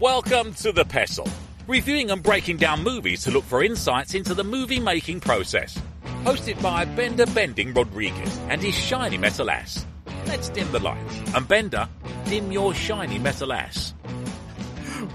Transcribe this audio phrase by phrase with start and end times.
[0.00, 1.28] Welcome to The Pestle,
[1.66, 5.78] reviewing and breaking down movies to look for insights into the movie making process.
[6.24, 9.84] Hosted by Bender Bending Rodriguez and his shiny metal ass.
[10.26, 11.34] Let's dim the lights.
[11.34, 11.86] And Bender,
[12.24, 13.92] dim your shiny metal ass.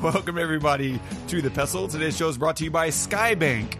[0.04, 1.00] Welcome, everybody,
[1.30, 1.88] to The Pestle.
[1.88, 3.78] Today's show is brought to you by Skybank,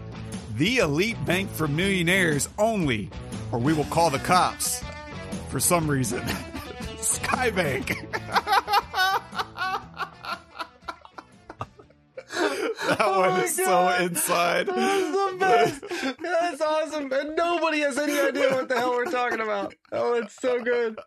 [0.56, 3.10] the elite bank for millionaires only,
[3.52, 4.82] or we will call the cops
[5.50, 6.20] for some reason.
[6.96, 8.42] Skybank.
[12.86, 14.66] that oh one is so inside.
[14.66, 15.84] That's the best.
[16.22, 17.12] That's awesome.
[17.12, 19.74] And nobody has any idea what the hell we're talking about.
[19.92, 20.98] Oh, it's so good.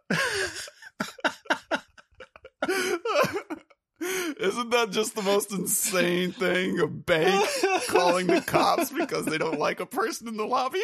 [4.40, 6.80] Isn't that just the most insane thing?
[6.80, 7.46] A bank
[7.88, 10.82] calling the cops because they don't like a person in the lobby?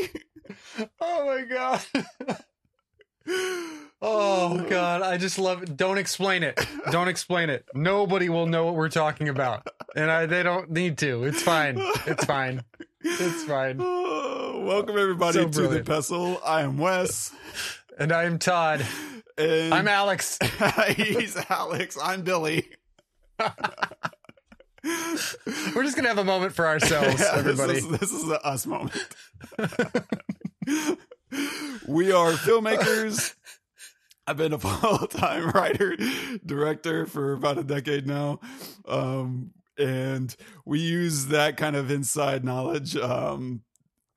[1.00, 1.82] Oh my god.
[4.02, 5.78] Oh god, I just love it.
[5.78, 6.60] Don't explain it.
[6.92, 7.66] Don't explain it.
[7.74, 9.68] Nobody will know what we're talking about.
[9.96, 11.24] And I, they don't need to.
[11.24, 11.78] It's fine.
[12.06, 12.62] It's fine.
[13.02, 13.78] It's fine.
[13.80, 15.84] Oh, welcome, everybody, So to The.
[15.84, 16.40] Pestle.
[16.46, 17.32] I am Wes.
[17.98, 18.86] And I'm Todd.
[19.38, 20.38] And I'm Alex.
[20.96, 21.98] He's Alex.
[22.02, 22.70] I'm Billy.
[23.36, 23.50] We're
[25.84, 27.74] just gonna have a moment for ourselves, Yeah, everybody.
[27.74, 28.94] This is, this is the us moment.
[31.88, 33.34] we are filmmakers.
[34.28, 35.96] I've been a full time writer,
[36.46, 38.40] director for about a decade now.
[38.88, 43.62] Um, and we use that kind of inside knowledge um,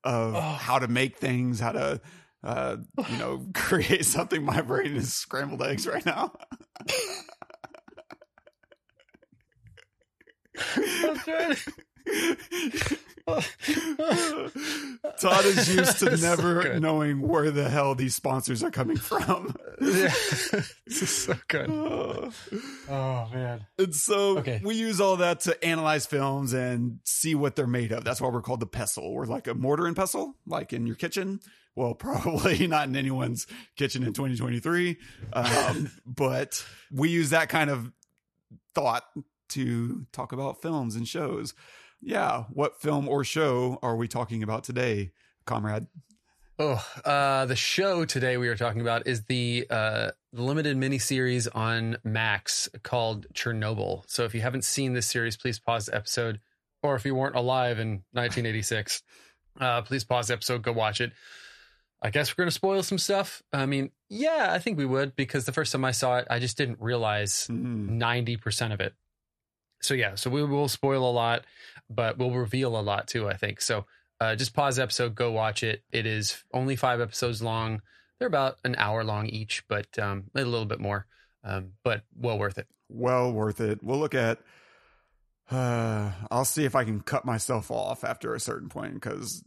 [0.03, 0.39] of Oh.
[0.39, 2.01] how to make things, how to,
[2.43, 2.77] uh,
[3.09, 4.43] you know, create something.
[4.43, 6.31] My brain is scrambled eggs right now.
[10.75, 11.55] I'm trying
[15.19, 18.97] Todd is used to It's so never knowing where the hell these sponsors are coming
[18.97, 19.55] from.
[19.81, 19.87] Yeah.
[20.85, 21.69] this is so good.
[21.69, 22.31] Uh,
[22.89, 23.65] Oh man.
[23.77, 24.61] and so Okay.
[24.63, 28.03] we use all that to analyze films and see what they're made of.
[28.03, 29.13] That's why we're called the pestle.
[29.13, 31.39] We're like a mortar and pestle, like in your kitchen.
[31.75, 33.45] Well, probably not in anyone's
[33.77, 34.97] kitchen in 2023.
[35.33, 37.91] Um, but we use that kind of
[38.73, 39.03] thought
[39.49, 41.53] to talk about films and shows.
[42.01, 42.45] Yeah.
[42.51, 45.11] What film or show are we talking about today,
[45.45, 45.87] comrade?
[46.57, 51.97] Oh, uh, the show today we are talking about is the uh, limited miniseries on
[52.03, 54.03] Max called Chernobyl.
[54.07, 56.41] So if you haven't seen this series, please pause the episode.
[56.83, 59.03] Or if you weren't alive in 1986,
[59.59, 61.11] uh, please pause the episode, go watch it.
[62.01, 63.41] I guess we're going to spoil some stuff.
[63.51, 66.39] I mean, yeah, I think we would because the first time I saw it, I
[66.39, 67.97] just didn't realize Mm.
[67.99, 68.93] 90% of it.
[69.81, 71.45] So yeah, so we will spoil a lot,
[71.89, 73.61] but we'll reveal a lot too, I think.
[73.61, 73.85] So
[74.21, 75.83] uh, just pause the episode, go watch it.
[75.91, 77.81] It is only five episodes long.
[78.19, 81.05] They're about an hour long each, but um, a little bit more,
[81.43, 82.67] um, but well worth it.
[82.89, 83.81] well worth it.
[83.83, 84.39] We'll look at.
[85.51, 89.43] Uh, I'll see if I can cut myself off after a certain point because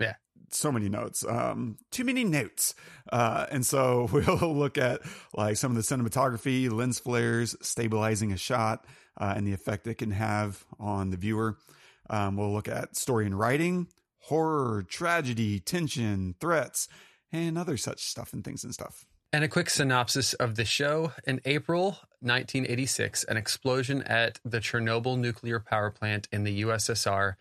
[0.00, 0.14] Yeah.
[0.50, 2.74] so many notes, um, too many notes,
[3.12, 5.02] uh, and so we'll look at
[5.34, 8.86] like some of the cinematography, lens flares, stabilizing a shot,
[9.20, 11.58] uh, and the effect it can have on the viewer.
[12.10, 13.88] Um, we'll look at story and writing,
[14.20, 16.88] horror, tragedy, tension, threats,
[17.32, 19.06] and other such stuff and things and stuff.
[19.32, 21.12] And a quick synopsis of the show.
[21.26, 27.34] In April 1986, an explosion at the Chernobyl nuclear power plant in the USSR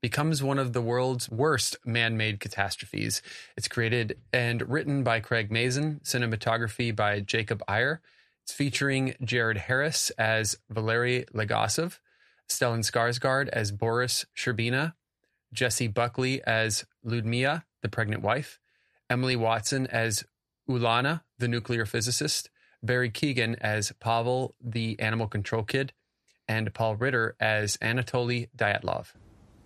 [0.00, 3.20] becomes one of the world's worst man made catastrophes.
[3.56, 8.00] It's created and written by Craig Mazin, cinematography by Jakob Ihre.
[8.42, 11.98] It's featuring Jared Harris as Valery Legasov,
[12.48, 14.94] Stellan Skarsgård as Boris Shcherbina,
[15.52, 18.58] Jessie Buckley as Ludmilla, the pregnant wife,
[19.08, 20.24] Emily Watson as
[20.68, 22.50] Ulana, the nuclear physicist,
[22.82, 25.92] Barry Keoghan as Pavel, the animal control kid,
[26.48, 29.12] and Paul Ritter as Anatoly Dyatlov.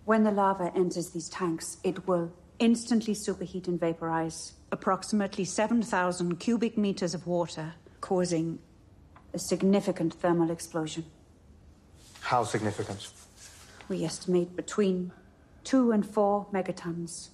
[0.05, 6.77] When the lava enters these tanks, it will instantly superheat and vaporize approximately 7,000 cubic
[6.77, 8.59] meters of water, causing
[9.33, 11.05] a significant thermal explosion.
[12.21, 13.11] How significant?
[13.87, 15.11] We estimate between
[15.63, 17.29] two and four megatons.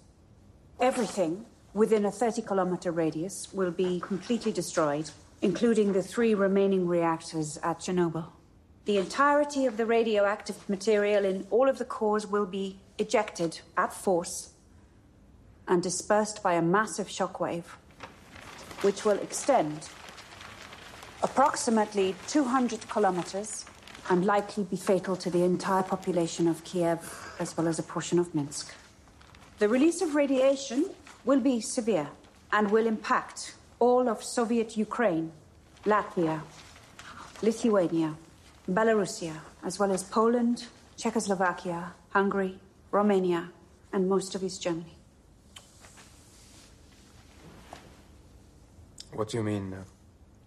[0.80, 5.12] Everything within a 30 kilometer radius will be completely destroyed,
[5.42, 8.28] including the three remaining reactors at Chernobyl.
[8.86, 13.92] The entirety of the radioactive material in all of the cores will be ejected at
[13.92, 14.52] force
[15.68, 17.66] and dispersed by a massive shockwave,
[18.82, 19.90] which will extend
[21.24, 23.66] approximately 200 kilometers
[24.10, 28.20] and likely be fatal to the entire population of Kiev as well as a portion
[28.20, 28.74] of Minsk.
[29.60, 30.90] The release of radiation
[31.24, 32.10] will be severe
[32.52, 35.32] and will impact all of Soviet Ukraine,
[35.86, 36.42] Latvia,
[37.42, 38.16] Lithuania,
[38.70, 40.66] Belarusia, as well as Poland,
[40.98, 42.60] Czechoslovakia, Hungary,
[42.92, 43.50] Romania,
[43.92, 44.98] and most of East Germany.
[49.14, 49.84] What do you mean, uh,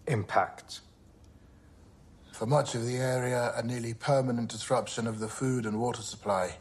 [0.06, 0.80] impact?
[2.38, 6.54] For much of the area, a nearly permanent disruption of the food and water supply.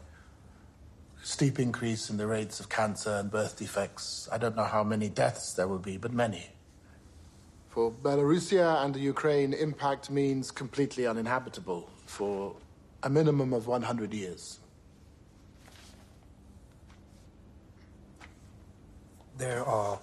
[1.22, 4.28] Steep increase in the rates of cancer and birth defects.
[4.32, 6.50] I don't know how many deaths there will be, but many.
[7.68, 12.56] For Belarusia and the Ukraine, impact means completely uninhabitable for
[13.04, 14.58] a minimum of 100 years.
[19.36, 20.00] There are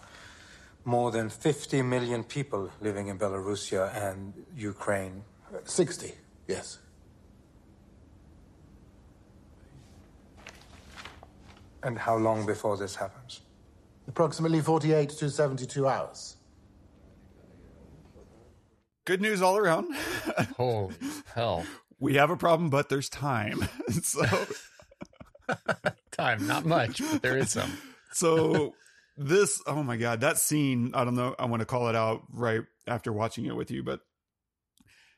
[0.85, 5.25] more than 50 million people living in Belarusia and Ukraine.
[5.63, 6.13] 60,
[6.47, 6.79] yes.
[11.83, 13.41] And how long before this happens?
[14.07, 16.37] Approximately 48 to 72 hours.
[19.05, 19.93] Good news all around.
[20.57, 20.95] Holy
[21.33, 21.63] hell.
[21.99, 23.67] we have a problem, but there's time.
[24.01, 24.25] so,
[26.11, 27.71] Time, not much, but there is some.
[28.11, 28.73] so
[29.17, 32.23] this, oh my God, that scene, I don't know, I want to call it out
[32.31, 33.99] right after watching it with you, but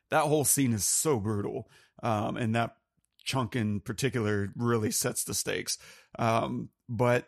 [0.09, 1.69] that whole scene is so brutal.
[2.04, 2.75] Um, and that
[3.24, 5.77] chunk in particular really sets the stakes.
[6.18, 7.27] Um, but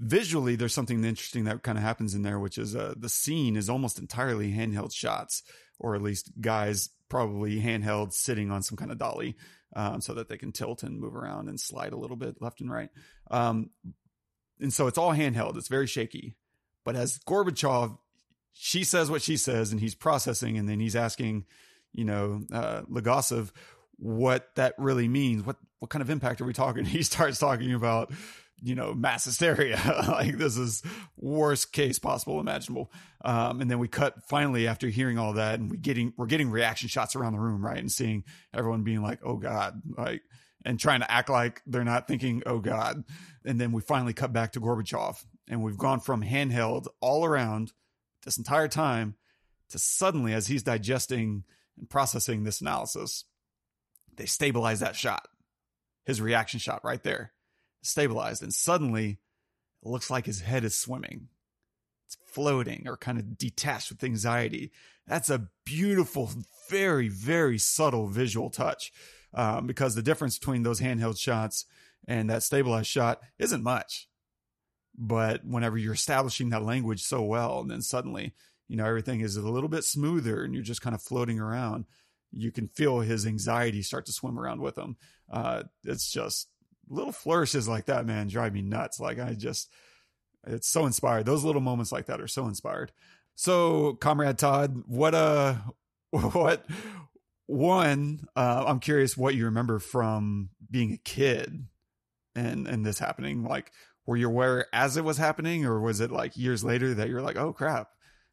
[0.00, 3.56] visually, there's something interesting that kind of happens in there, which is uh, the scene
[3.56, 5.42] is almost entirely handheld shots,
[5.78, 9.36] or at least guys probably handheld sitting on some kind of dolly
[9.76, 12.60] um, so that they can tilt and move around and slide a little bit left
[12.60, 12.90] and right.
[13.30, 13.70] Um,
[14.60, 15.56] and so it's all handheld.
[15.56, 16.36] It's very shaky.
[16.84, 17.96] But as Gorbachev,
[18.52, 21.44] she says what she says, and he's processing, and then he's asking,
[21.92, 23.50] you know, uh, Legasov
[23.98, 25.44] what that really means.
[25.44, 26.84] What what kind of impact are we talking?
[26.98, 28.12] He starts talking about,
[28.62, 29.80] you know, mass hysteria.
[30.08, 30.82] like this is
[31.16, 32.90] worst case possible imaginable.
[33.24, 36.50] Um, and then we cut finally after hearing all that, and we getting we're getting
[36.50, 38.24] reaction shots around the room, right, and seeing
[38.54, 40.22] everyone being like, "Oh God," like
[40.64, 43.04] and trying to act like they're not thinking, "Oh God."
[43.44, 47.72] And then we finally cut back to Gorbachev, and we've gone from handheld all around
[48.24, 49.16] this entire time
[49.70, 51.44] to suddenly, as he's digesting
[51.78, 53.24] and processing this analysis,
[54.16, 55.28] they stabilize that shot,
[56.04, 57.32] his reaction shot right there,
[57.82, 59.18] stabilized, and suddenly
[59.82, 61.28] it looks like his head is swimming.
[62.06, 64.72] It's floating or kind of detached with anxiety.
[65.06, 66.30] That's a beautiful,
[66.70, 68.92] very, very subtle visual touch
[69.34, 71.66] um, because the difference between those handheld shots
[72.06, 74.08] and that stabilized shot isn't much.
[74.96, 78.34] But whenever you're establishing that language so well, and then suddenly,
[78.68, 81.86] you know, everything is a little bit smoother and you're just kind of floating around,
[82.30, 84.96] you can feel his anxiety start to swim around with him.
[85.30, 86.48] Uh, it's just
[86.88, 89.00] little flourishes like that, man, drive me nuts.
[89.00, 89.70] Like I just,
[90.46, 91.26] it's so inspired.
[91.26, 92.92] Those little moments like that are so inspired.
[93.34, 95.54] So, Comrade Todd, what uh,
[96.10, 96.66] what
[97.46, 98.26] one?
[98.34, 101.66] Uh, I'm curious what you remember from being a kid
[102.34, 103.44] and and this happening.
[103.44, 103.70] Like,
[104.06, 107.22] were you aware as it was happening, or was it like years later that you're
[107.22, 107.90] like, oh crap,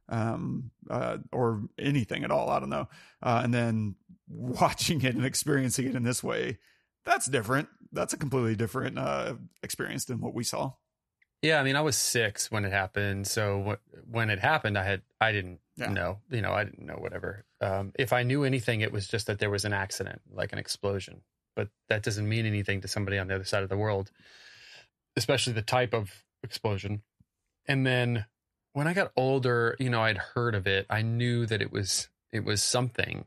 [0.10, 2.50] um, uh, or anything at all?
[2.50, 2.88] I don't know.
[3.22, 3.96] Uh, and then
[4.28, 6.58] watching it and experiencing it in this way,
[7.06, 7.70] that's different.
[7.92, 10.74] That's a completely different uh, experience than what we saw.
[11.42, 13.28] Yeah, I mean, I was six when it happened.
[13.28, 15.92] So wh- when it happened, I had I didn't Yeah.
[15.92, 17.46] know, you know, I didn't know whatever.
[17.62, 20.60] Um, if I knew anything, it was just that there was an accident, like an
[20.60, 21.22] explosion.
[21.56, 24.12] But that doesn't mean anything to somebody on the other side of the world,
[25.16, 27.04] especially the type of explosion.
[27.68, 28.26] And then
[28.76, 30.86] when I got older, you know, I'd heard of it.
[30.90, 33.24] I knew that it was it was something.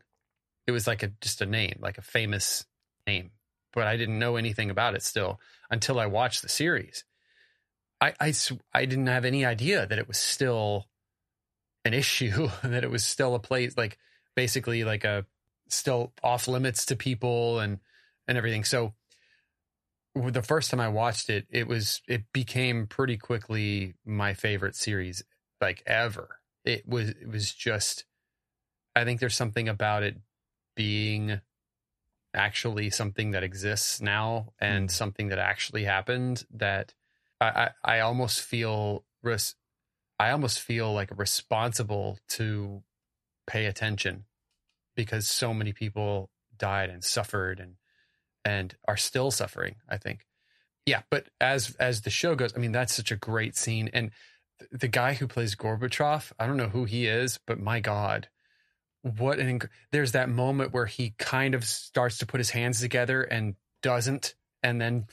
[0.66, 2.66] It was like a just a name, like a famous
[3.06, 3.30] name,
[3.72, 5.40] but I didn't know anything about it still
[5.70, 7.04] until I watched the series.
[7.98, 10.86] I I didn't have any idea that it was still
[11.86, 13.96] an issue, that it was still a place, like
[14.36, 15.24] basically like a
[15.68, 17.78] still off limits to people and,
[18.26, 18.64] and everything.
[18.64, 18.92] So
[20.14, 25.22] the first time I watched it, it was, it became pretty quickly my favorite series,
[25.60, 26.40] like ever.
[26.64, 28.04] It was, it was just,
[28.94, 30.16] I think there's something about it
[30.76, 31.40] being
[32.34, 34.94] actually something that exists now and hmm.
[34.94, 36.94] something that actually happened that
[37.40, 39.54] I, I, I almost feel res-
[40.18, 42.82] I almost feel like responsible to
[43.46, 44.24] pay attention
[44.96, 47.74] because so many people died and suffered and
[48.44, 50.26] and are still suffering, I think.
[50.86, 54.10] Yeah, but as as the show goes, I mean that's such a great scene and
[54.70, 58.28] the guy who plays Gorbachev, I don't know who he is, but my god,
[59.02, 62.80] what an inc- there's that moment where he kind of starts to put his hands
[62.80, 65.06] together and doesn't and then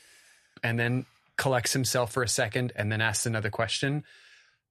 [0.64, 1.06] and then
[1.38, 4.04] collects himself for a second and then asks another question.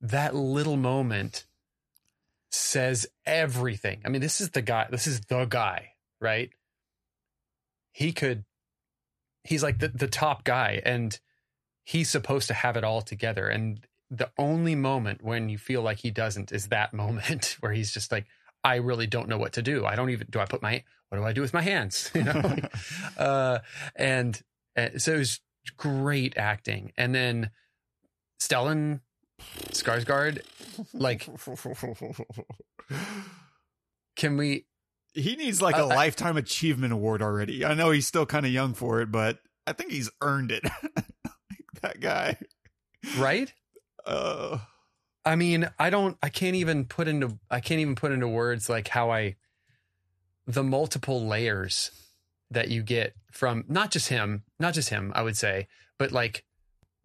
[0.01, 1.47] That little moment
[2.51, 4.01] says everything.
[4.05, 6.51] I mean this is the guy this is the guy right?
[7.93, 8.45] He could
[9.45, 11.19] he's like the, the top guy and
[11.85, 13.47] he's supposed to have it all together.
[13.47, 17.93] And the only moment when you feel like he doesn't is that moment where he's
[17.93, 18.27] just like
[18.63, 21.19] i really don't know what to do i don't even do i put my what
[21.19, 22.73] do i do with my hands you know like,
[23.19, 23.59] uh
[23.97, 24.43] and,
[24.77, 25.41] and so it was
[25.77, 27.51] great acting and then
[28.41, 29.01] stellan
[29.71, 30.43] skarsgård
[30.93, 31.27] like
[34.17, 34.67] can we
[35.15, 37.65] he needs like a Uh, I- lifetime achievement award already.
[37.65, 40.65] I know he's still kind of young for it, but I think he's earned it.
[41.83, 42.37] that guy.
[43.17, 43.53] right
[44.05, 44.59] Uh,
[45.25, 48.69] I mean, I don't I can't even put into I can't even put into words
[48.69, 49.37] like how I
[50.47, 51.91] the multiple layers
[52.51, 55.69] that you get from not just him, not just him, I would say,
[55.99, 56.45] but like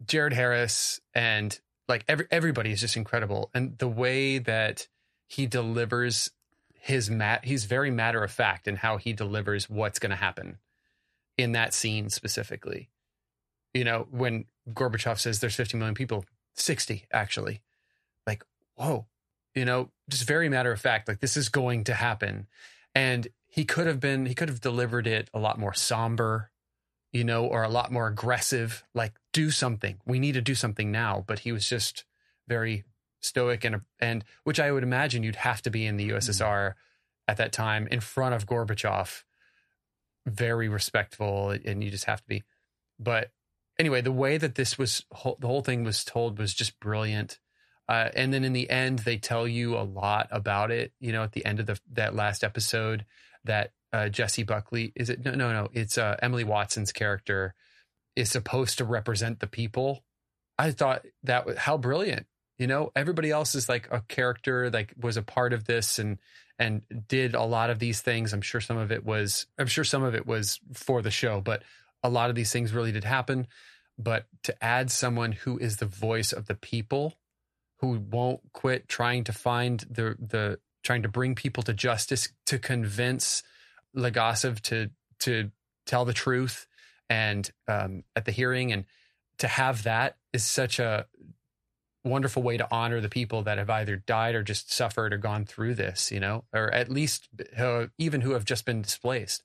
[0.04, 3.50] Jared Harris and like every everybody is just incredible.
[3.54, 4.86] And the way that
[5.26, 6.30] he delivers
[6.82, 10.58] his mat he's very matter of fact in how he delivers what's gonna happen
[11.38, 12.90] in that scene specifically.
[13.72, 17.62] You know, when Gorbachev says there's 50 million people, 60 actually.
[18.26, 19.06] Like whoa
[19.54, 22.46] you know just very matter of fact like this is going to happen.
[22.94, 26.50] And he could have been he could have delivered it a lot more somber
[27.12, 29.98] you know or a lot more aggressive like do something.
[30.06, 31.24] We need to do something now.
[31.26, 32.04] But he was just
[32.48, 32.84] very
[33.20, 36.16] stoic and and which i would imagine you'd have to be in the mm-hmm.
[36.16, 36.72] ussr
[37.28, 39.22] at that time in front of gorbachev.
[40.26, 42.42] Very respectful and you just have to be.
[42.98, 43.30] But
[43.80, 45.04] anyway the way that this was
[45.40, 47.38] the whole thing was told was just brilliant
[47.90, 50.92] uh, and then in the end, they tell you a lot about it.
[51.00, 53.04] You know, at the end of the that last episode,
[53.44, 55.24] that uh, Jessie Buckley is it?
[55.24, 55.68] No, no, no.
[55.72, 57.52] It's uh, Emily Watson's character
[58.14, 60.04] is supposed to represent the people.
[60.56, 62.26] I thought that was how brilliant.
[62.58, 66.18] You know, everybody else is like a character, like was a part of this and
[66.60, 68.32] and did a lot of these things.
[68.32, 69.46] I'm sure some of it was.
[69.58, 71.64] I'm sure some of it was for the show, but
[72.04, 73.48] a lot of these things really did happen.
[74.02, 77.18] But to add someone who is the voice of the people
[77.80, 82.58] who won't quit trying to find the the trying to bring people to justice to
[82.58, 83.42] convince
[83.96, 84.90] Legasov to
[85.20, 85.50] to
[85.86, 86.66] tell the truth
[87.08, 88.72] and um, at the hearing.
[88.72, 88.84] And
[89.38, 91.06] to have that is such a
[92.04, 95.44] wonderful way to honor the people that have either died or just suffered or gone
[95.44, 97.28] through this you know or at least
[97.58, 99.42] uh, even who have just been displaced.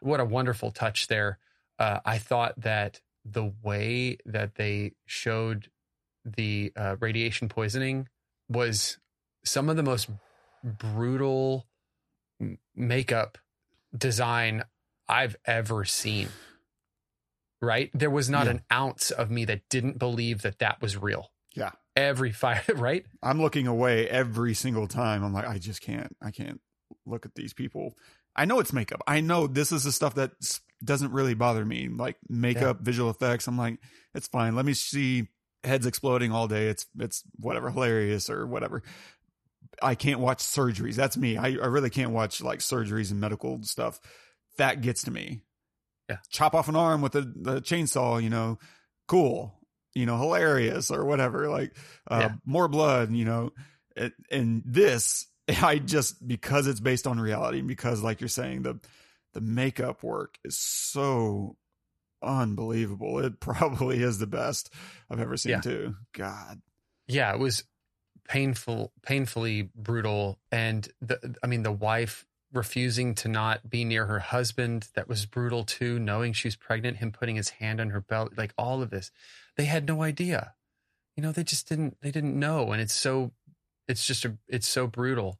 [0.00, 1.38] What a wonderful touch there.
[1.78, 5.68] Uh, i thought that the way that they showed
[6.24, 8.08] the uh, radiation poisoning
[8.48, 8.98] was
[9.44, 10.08] some of the most
[10.62, 11.66] brutal
[12.74, 13.38] makeup
[13.96, 14.62] design
[15.08, 16.28] I've ever seen.
[17.60, 17.90] Right?
[17.94, 18.52] There was not Yeah.
[18.52, 21.30] an ounce of me that didn't believe that that was real.
[21.54, 21.70] Yeah.
[21.94, 23.04] Every fight, right?
[23.22, 25.22] I'm looking away every single time.
[25.22, 26.16] I'm like, I just can't.
[26.20, 26.60] I can't
[27.06, 27.94] look at these people.
[28.34, 29.02] I know it's makeup.
[29.06, 31.88] I know this is the stuff that s- doesn't really bother me.
[31.88, 33.46] Like makeup, visual effects.
[33.46, 33.78] I'm like,
[34.14, 34.54] it's fine.
[34.56, 35.28] Let me see
[35.64, 36.68] heads exploding all day.
[36.68, 38.82] It's it's whatever hilarious or whatever.
[39.80, 40.94] I can't watch surgeries.
[40.96, 41.36] That's me.
[41.36, 44.00] I, I really can't watch like surgeries and medical stuff.
[44.58, 45.42] That gets to me.
[46.10, 46.18] Yeah.
[46.30, 48.58] Chop off an arm with a, the chainsaw, you know,
[49.08, 49.58] cool,
[49.94, 51.48] you know, hilarious or whatever.
[51.48, 51.74] Like
[52.10, 52.32] uh, Yeah.
[52.44, 53.50] more blood, you know.
[53.96, 55.26] It, and this,
[55.62, 58.80] I just because it's based on reality, and because like you're saying, the
[59.34, 61.56] the makeup work is so
[62.22, 63.18] unbelievable.
[63.18, 64.72] It probably is the best
[65.10, 65.60] I've ever seen Yeah.
[65.60, 65.96] too.
[66.12, 66.60] God.
[67.08, 67.64] yeah, it was
[68.28, 70.38] painful, painfully brutal.
[70.50, 75.26] And the, I mean, the wife refusing to not be near her husband, that was
[75.26, 78.82] brutal too, knowing she was pregnant, him putting his hand on her belt, like all
[78.82, 79.10] of this.
[79.56, 80.54] They had no idea.
[81.16, 82.72] You know, they just didn't, they didn't know.
[82.72, 83.32] And it's so,
[83.88, 85.38] it's just, a, it's so brutal.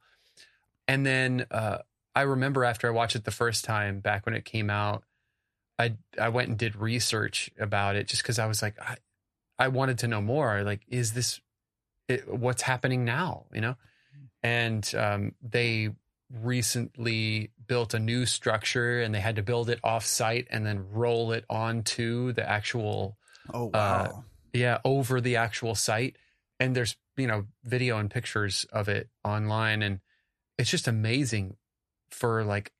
[0.88, 1.78] And then, uh,
[2.14, 5.04] I remember after I watched it the first time back when it came out,
[5.78, 8.97] I, I went and did research about it just because I was like, I,
[9.59, 10.62] I wanted to know more.
[10.62, 11.40] Like, is this
[12.09, 13.47] it, what's happening now?
[13.52, 13.76] You know,
[14.42, 15.90] and um, they
[16.31, 20.90] recently built a new structure, and they had to build it off site and then
[20.90, 23.16] roll it onto the actual
[23.52, 24.25] Oh Uh, wow.
[24.52, 26.16] yeah over the actual site.
[26.61, 30.00] And there's you know video and pictures of it online, and
[30.59, 31.57] it's just amazing.
[32.12, 32.73] For like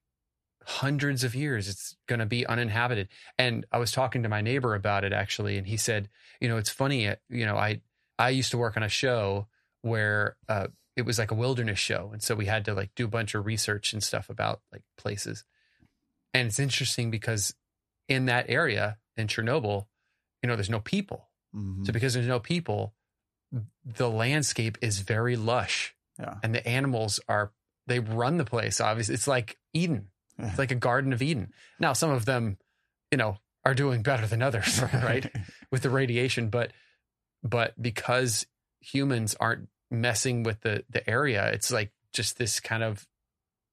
[0.65, 4.77] hundreds of years it's going to be uninhabited and i was talking to my neighbor
[4.77, 6.09] about it actually and he said
[6.41, 7.81] you know it's funny uh, you know i
[8.17, 9.49] i used to work on a show
[9.81, 13.07] where uh it was like a wilderness show and so we had to like do
[13.07, 15.45] a bunch of research and stuff about like places
[16.33, 17.53] and it's interesting because
[18.09, 19.87] in that area in chernobyl
[20.45, 21.85] you know there's no people Mhm.
[21.85, 22.95] so because there's no people
[23.85, 26.37] the landscape is very lush Yeah.
[26.45, 27.51] and the animals are
[27.87, 30.09] they run the place obviously it's like eden
[30.39, 31.53] It's like a Garden of Eden.
[31.79, 32.57] Now, some of them,
[33.13, 35.31] you know, are doing better than others, right?
[35.71, 36.73] with the radiation, but
[37.45, 38.47] but because
[38.81, 43.07] humans aren't messing with the the area, it's like just this kind of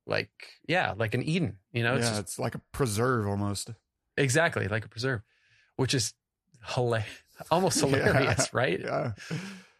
[0.05, 0.29] like
[0.67, 1.93] yeah, like an Eden, you know?
[1.95, 3.71] yeah, It's it's, like a preserve almost.
[4.17, 5.21] exactly like a preserve,
[5.77, 6.13] which is
[6.75, 7.07] hilarious,
[7.49, 8.79] almost hilarious, right?
[8.79, 9.13] Yeah.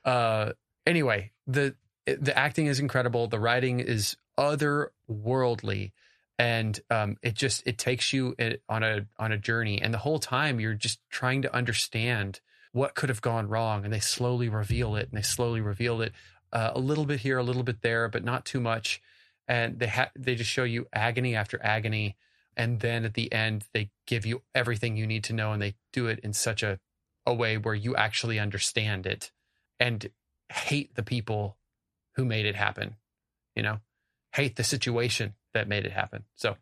[0.06, 0.54] uh
[0.88, 1.76] anyway the
[2.16, 3.28] the acting is incredible.
[3.28, 5.92] The writing is otherworldly.
[6.38, 8.36] And um it just it takes you
[8.70, 9.82] on a on a journey.
[9.82, 12.40] And the whole time you're just trying to understand
[12.72, 13.84] what could have gone wrong.
[13.84, 16.14] And they slowly reveal it and they slowly reveal it
[16.54, 19.02] uh, a little bit here a little bit there but not too much.
[19.48, 22.16] And they ha- they just show you agony after agony.
[22.56, 25.76] And then at the end they give you everything you need to know and they
[25.92, 26.80] do it in such a
[27.26, 29.32] a way where you actually understand it
[29.80, 30.10] and
[30.52, 31.58] hate the people
[32.20, 32.96] who made it happen
[33.56, 33.80] you know
[34.34, 36.58] hate the situation that made it happen so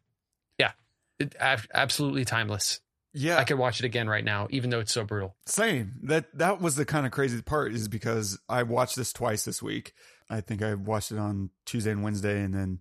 [0.60, 0.72] yeah
[1.20, 1.36] it,
[1.74, 2.80] absolutely timeless
[3.14, 3.38] Yeah.
[3.38, 5.94] i could watch it again right now even though it's so brutal Same.
[6.04, 9.62] That that was the kind of crazy part is because I watched this twice this
[9.64, 9.94] week.
[10.30, 12.80] I think I watched it on Tuesday and Wednesday and then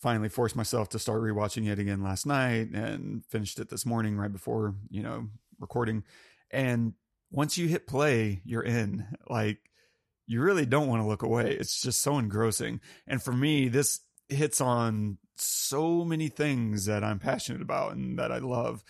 [0.00, 4.16] finally forced myself to start rewatching it again last night and finished it this morning
[4.16, 6.02] right before, you know, recording.
[6.50, 6.94] And
[7.30, 9.06] once you hit play, you're in.
[9.28, 9.58] Like
[10.30, 11.50] you really don't want to look away.
[11.50, 12.80] It's just so engrossing.
[13.08, 18.30] And for me, this hits on so many things that I'm passionate about and that
[18.30, 18.84] I love,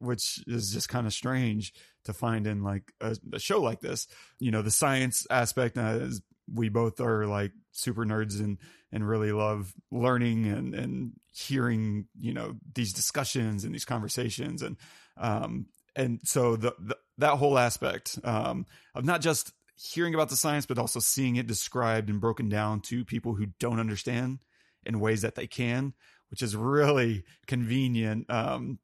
[0.00, 1.72] which is just kind of strange
[2.06, 4.08] to find in like a, a show like this.
[4.40, 6.20] You know, the science aspect, uh, is,
[6.52, 8.58] we both are like super nerds and
[8.90, 14.76] and really love learning and and hearing you know these discussions and these conversations and
[15.16, 20.36] um and so the, the that whole aspect um of not just hearing about the
[20.36, 24.38] science but also seeing it described and broken down to people who don't understand
[24.84, 25.92] in ways that they can
[26.30, 28.78] which is really convenient um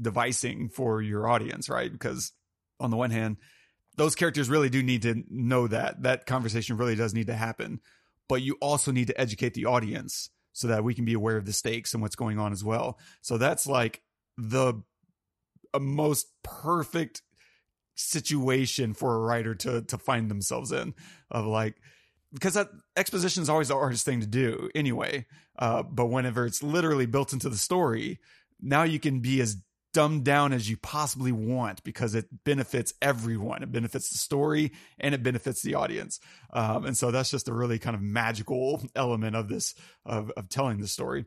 [0.00, 1.92] devising for your audience right?
[1.92, 2.32] Because
[2.80, 3.36] on the one hand
[3.96, 6.02] those characters really do need to know that.
[6.02, 7.80] That conversation really does need to happen.
[8.28, 11.44] But you also need to educate the audience so that we can be aware of
[11.44, 12.98] the stakes and what's going on as well.
[13.20, 14.02] So that's like
[14.38, 14.82] the
[15.78, 17.22] most perfect
[17.94, 20.94] situation for a writer to to find themselves in
[21.30, 21.76] of like
[22.32, 25.26] because that exposition is always the hardest thing to do anyway
[25.58, 28.18] uh but whenever it's literally built into the story
[28.60, 29.56] now you can be as
[29.92, 33.62] dumbed down as you possibly want because it benefits everyone.
[33.62, 36.18] It benefits the story and it benefits the audience.
[36.52, 39.74] Um, and so that's just a really kind of magical element of this,
[40.04, 41.26] of, of telling the story.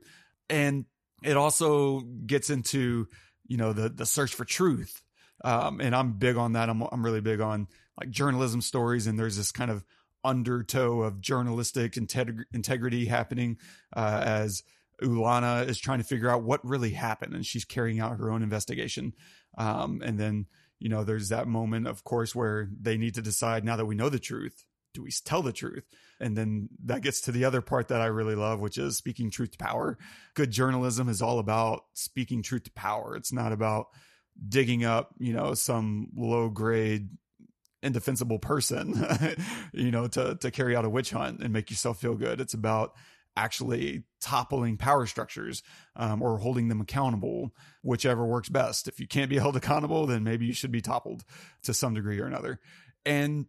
[0.49, 0.85] And
[1.23, 3.07] it also gets into,
[3.47, 5.01] you know, the, the search for truth.
[5.43, 6.69] Um, and I'm big on that.
[6.69, 7.67] I'm, I'm really big on
[7.99, 9.07] like journalism stories.
[9.07, 9.83] And there's this kind of
[10.23, 13.57] undertow of journalistic integ- integrity happening,
[13.95, 14.63] uh, as,
[15.01, 18.41] Ulana is trying to figure out what really happened and she's carrying out her own
[18.41, 19.13] investigation.
[19.57, 20.45] Um, and then,
[20.79, 23.95] you know, there's that moment, of course, where they need to decide now that we
[23.95, 25.83] know the truth, do we tell the truth?
[26.19, 29.29] And then that gets to the other part that I really love, which is speaking
[29.29, 29.97] truth to power.
[30.33, 33.15] Good journalism is all about speaking truth to power.
[33.17, 33.87] It's not about
[34.47, 37.09] digging up, you know, some low grade
[37.83, 39.05] indefensible person,
[39.73, 42.41] you know, to, to carry out a witch hunt and make yourself feel good.
[42.41, 42.93] It's about
[43.37, 45.61] actually toppling power structures
[45.95, 48.87] um, or holding them accountable, whichever works best.
[48.87, 51.23] If you can't be held accountable, then maybe you should be toppled
[51.63, 52.59] to some degree or another.
[53.05, 53.45] And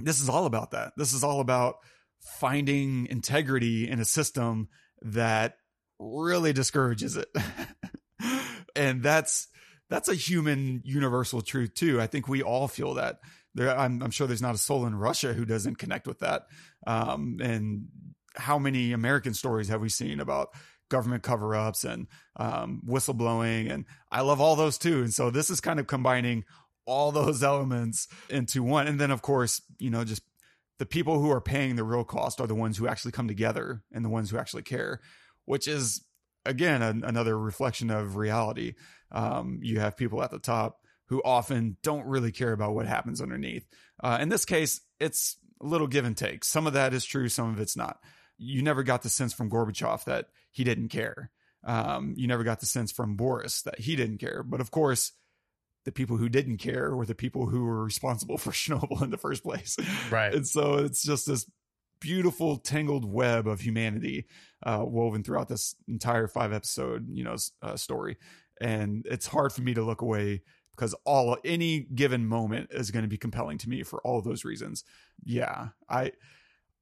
[0.00, 0.92] this is all about that.
[0.96, 1.76] This is all about
[2.20, 4.68] finding integrity in a system
[5.02, 5.56] that
[5.98, 7.28] really discourages it.
[8.76, 9.48] and that's
[9.90, 12.00] that's a human universal truth too.
[12.00, 13.18] I think we all feel that.
[13.54, 16.46] There, I'm, I'm sure there's not a soul in Russia who doesn't connect with that.
[16.86, 17.88] Um, and
[18.36, 20.50] how many American stories have we seen about
[20.88, 23.70] government cover ups and um, whistleblowing?
[23.70, 25.00] And I love all those too.
[25.00, 26.44] And so this is kind of combining
[26.86, 28.86] all those elements into one.
[28.86, 30.22] And then, of course, you know, just
[30.78, 33.82] the people who are paying the real cost are the ones who actually come together
[33.92, 35.00] and the ones who actually care,
[35.44, 36.04] which is,
[36.44, 38.74] again, an, another reflection of reality.
[39.12, 43.20] Um, you have people at the top who often don't really care about what happens
[43.20, 43.66] underneath.
[44.02, 46.44] Uh, in this case, it's a little give and take.
[46.44, 47.98] Some of that is true, some of it's not
[48.40, 51.30] you never got the sense from Gorbachev that he didn't care.
[51.62, 54.42] Um, you never got the sense from Boris that he didn't care.
[54.42, 55.12] But of course,
[55.84, 59.18] the people who didn't care were the people who were responsible for Chernobyl in the
[59.18, 59.76] first place.
[60.10, 60.34] Right.
[60.34, 61.48] And so it's just this
[62.00, 64.26] beautiful tangled web of humanity
[64.64, 68.16] uh, woven throughout this entire five episode, you know, uh, story.
[68.60, 70.42] And it's hard for me to look away
[70.76, 74.24] because all any given moment is going to be compelling to me for all of
[74.24, 74.84] those reasons.
[75.24, 76.12] Yeah, I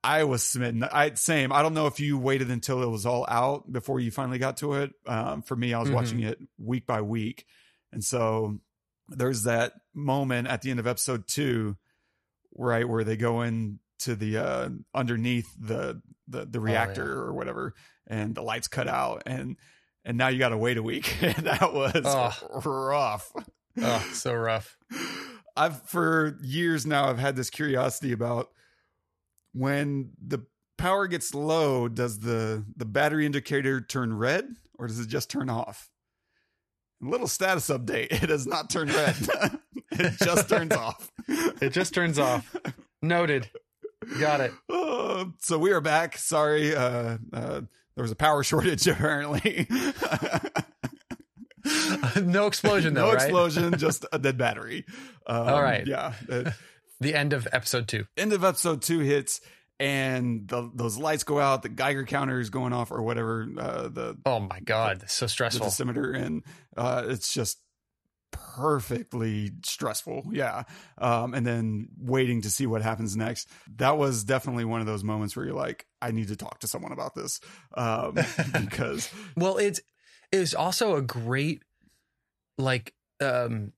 [0.05, 0.85] I was smitten.
[0.85, 1.53] I same.
[1.53, 4.57] I don't know if you waited until it was all out before you finally got
[4.59, 4.93] to it.
[5.07, 5.95] Um, for me, I was Mhm.
[5.95, 7.45] watching it week by week,
[7.93, 8.61] and so
[9.09, 11.77] there's that moment at the end of episode two,
[12.57, 17.21] right where they go in to the uh, underneath the the, the reactor yeah.
[17.21, 17.75] or whatever,
[18.07, 19.57] and the lights cut out, and
[20.05, 21.17] and now you got to wait a week.
[21.21, 22.61] that was Oh.
[22.65, 23.33] rough.
[23.81, 24.77] Oh, so rough.
[25.57, 28.49] I've for years now I've had this curiosity about
[29.53, 34.47] when the power gets low, does the the battery indicator turn red
[34.79, 35.91] or does it just turn off?
[37.03, 38.09] A little status update.
[38.23, 39.17] It does not turn red.
[39.93, 41.11] it just turns off.
[41.29, 42.55] It just turns off.
[43.03, 43.51] Noted.
[44.21, 44.53] Got it.
[44.71, 46.19] Uh, so we are back.
[46.19, 47.61] Sorry, uh, uh,
[47.95, 49.67] there was a power shortage apparently.
[52.23, 53.23] no explosion though, no right?
[53.23, 54.85] explosion, just a dead battery.
[55.27, 55.87] Um, All right.
[55.87, 56.15] Yeah.
[57.01, 58.07] The end of episode two.
[58.17, 59.41] end of episode two hits
[59.81, 63.89] and the, those lights go out the geiger counter is going off or whatever uh,
[63.89, 65.67] the, Oh my god, so stressful.
[65.67, 66.43] the dosimeter and
[66.77, 67.59] uh, it's just
[68.31, 70.27] perfectly stressful.
[70.33, 70.64] Yeah.
[70.99, 73.49] Um, and then waiting to see what happens next.
[73.77, 76.69] That was definitely one of those moments where you're like i need to talk to
[76.69, 77.41] someone about this
[77.75, 78.14] um,
[78.61, 79.81] because Well, it's
[80.31, 81.62] it was also a great
[82.57, 83.73] like um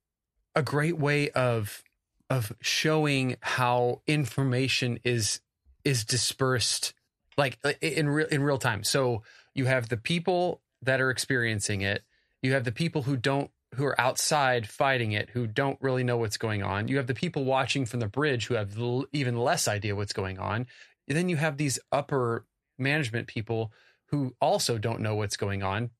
[0.55, 1.83] a great way of
[2.29, 5.41] of showing how information is
[5.85, 6.93] is dispersed
[7.37, 8.85] like in real in real time.
[8.85, 9.23] So
[9.55, 12.05] you have the people that are experiencing it,
[12.43, 16.17] you have the people who don't who are outside fighting it who don't really know
[16.17, 16.89] what's going on.
[16.89, 20.13] You have the people watching from the bridge who have l- even less idea what's
[20.13, 20.67] going on.
[21.09, 22.47] And then you have these upper
[22.79, 23.73] management people
[24.07, 25.91] who also don't know what's going on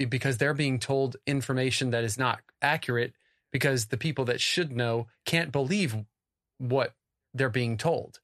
[0.00, 3.14] eh, because they're being told information that is not accurate
[3.52, 5.96] because the people that should know can't believe
[6.58, 6.94] what
[7.32, 8.18] they're being told.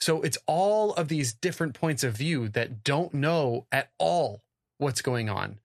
[0.00, 4.42] So it's all of these different points of view that don't know at all
[4.76, 5.60] what's going on.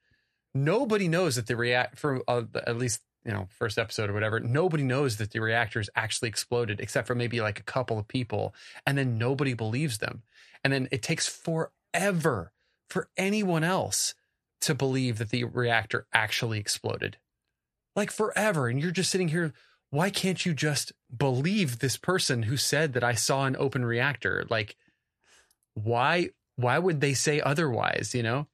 [0.54, 4.40] Nobody knows that the react for uh, at least you know first episode or whatever.
[4.40, 8.54] Nobody knows that the reactors actually exploded except for maybe like a couple of people,
[8.86, 10.24] and then nobody believes them.
[10.64, 12.52] And then it takes forever
[12.90, 14.16] for anyone else
[14.62, 17.18] to believe that the reactor actually exploded.
[17.96, 18.68] Like forever.
[18.68, 19.54] And you're just sitting here.
[19.92, 24.46] Why can't you just believe this person who said that I saw an open reactor?
[24.50, 24.76] Like,
[25.74, 26.30] why?
[26.58, 28.14] Why would they say otherwise?
[28.14, 28.48] You know,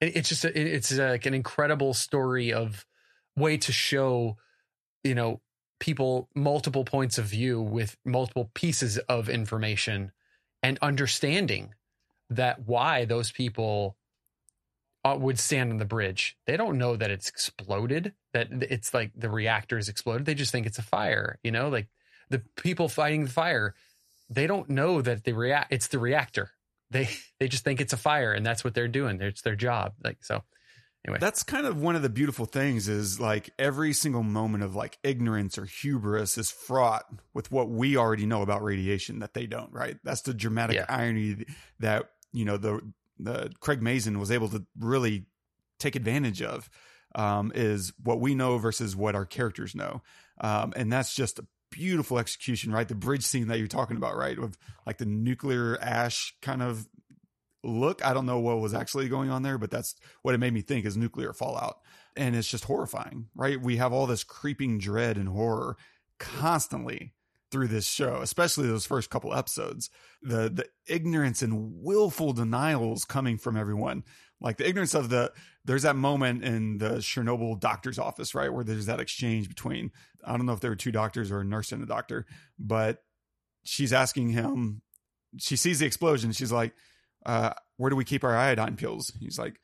[0.00, 2.84] it's just a, it- it's like an incredible story of
[3.36, 4.36] way to show,
[5.04, 5.40] you know,
[5.78, 10.12] people multiple points of view with multiple pieces of information
[10.62, 11.74] and understanding
[12.30, 13.96] that why those people
[15.04, 16.36] uh, would stand on the bridge.
[16.46, 20.26] They don't know that it's exploded, that it's like the reactor's exploded.
[20.26, 21.88] They just think it's a fire, you know, like
[22.30, 23.74] the people fighting the fire,
[24.28, 26.50] they don't know that the react it's the reactor.
[26.90, 27.08] They
[27.40, 29.20] they just think it's a fire and that's what they're doing.
[29.20, 29.94] It's their job.
[30.04, 30.42] Like so
[31.06, 31.18] anyway.
[31.20, 34.98] that's kind of one of the beautiful things is like every single moment of like
[35.02, 39.72] ignorance or hubris is fraught with what we already know about radiation that they don't
[39.72, 40.86] right that's the dramatic Yeah.
[40.88, 41.44] irony
[41.80, 42.80] that you know the
[43.18, 45.26] the craig mazin was able to really
[45.78, 46.68] take advantage of
[47.14, 50.02] um, is what we know versus what our characters know
[50.40, 54.16] um, and that's just a beautiful execution right the bridge scene that you're talking about
[54.16, 56.86] right of like the nuclear ash kind of
[57.66, 58.04] look.
[58.04, 60.62] I don't know what was actually going on there, but that's what it made me
[60.62, 61.78] think is nuclear fallout.
[62.16, 63.60] And it's just horrifying, right?
[63.60, 65.76] We have all this creeping dread and horror
[66.18, 67.12] constantly
[67.50, 69.90] through this show, especially those first couple episodes.
[70.22, 74.04] The the ignorance and willful denials coming from everyone.
[74.40, 75.32] Like the ignorance of the
[75.64, 78.52] there's that moment in the Chernobyl doctor's office, right?
[78.52, 79.90] Where there's that exchange between
[80.24, 82.26] I don't know if there were two doctors or a nurse and a doctor,
[82.58, 83.02] but
[83.64, 84.82] she's asking him,
[85.38, 86.74] she sees the explosion, she's like,
[87.24, 89.12] uh, where do we keep our iodine pills?
[89.18, 89.60] He's like,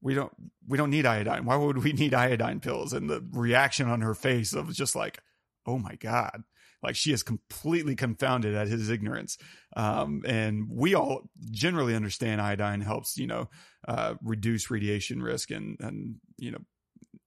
[0.00, 0.32] we don't,
[0.66, 1.44] we don't need iodine.
[1.44, 2.92] Why would we need iodine pills?
[2.92, 5.18] And the reaction on her face of just like,
[5.66, 6.44] oh my God.
[6.84, 9.38] Like she is completely confounded at his ignorance.
[9.76, 13.48] Um, and we all generally understand iodine helps, you know,
[13.88, 16.60] uh, reduce radiation risk and, and, you know,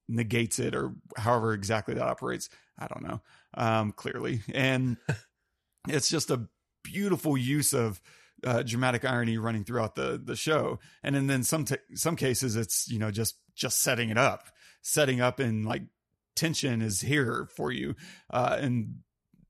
[0.08, 2.50] negates it or however exactly that operates.
[2.80, 3.22] I don't know.
[3.56, 4.42] Um, clearly.
[4.54, 4.98] And
[5.90, 6.48] it's just a
[6.84, 8.00] beautiful use of,
[8.46, 12.56] uh, dramatic irony running throughout the the show, and then then some t- some cases
[12.56, 14.50] it's you know just just setting it up,
[14.84, 15.82] setting up and like
[16.36, 17.96] tension is here for you,
[18.30, 19.00] uh, and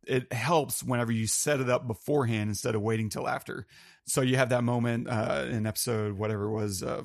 [0.08, 3.68] it helps whenever you set it up beforehand instead of waiting till after.
[4.06, 7.04] So you have that moment uh, in episode whatever it was uh,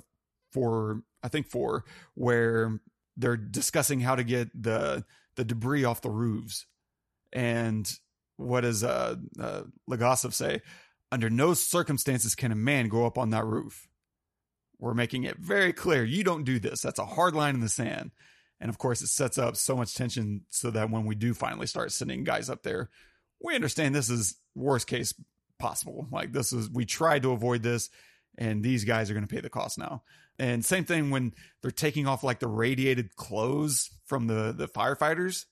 [0.52, 1.84] four, I think four,
[2.14, 2.80] where
[3.16, 5.04] they're discussing how to get the
[5.36, 6.66] the debris off the roofs,
[7.32, 7.90] and
[8.36, 10.60] what does uh, uh say?
[11.12, 13.86] under no circumstances can a man go up on that roof.
[14.78, 16.80] We're making it very clear you don't do this.
[16.80, 18.10] That's a hard line in the sand.
[18.62, 21.66] And of course, it sets up so much tension so that when we do finally
[21.66, 22.90] start sending guys up there,
[23.42, 25.12] we understand this is worst case
[25.58, 26.06] possible.
[26.12, 27.90] Like this is, we tried to avoid this
[28.38, 30.04] and these guys are going to pay the cost now.
[30.38, 35.46] And same thing when they're taking off like the radiated clothes from the, the firefighters.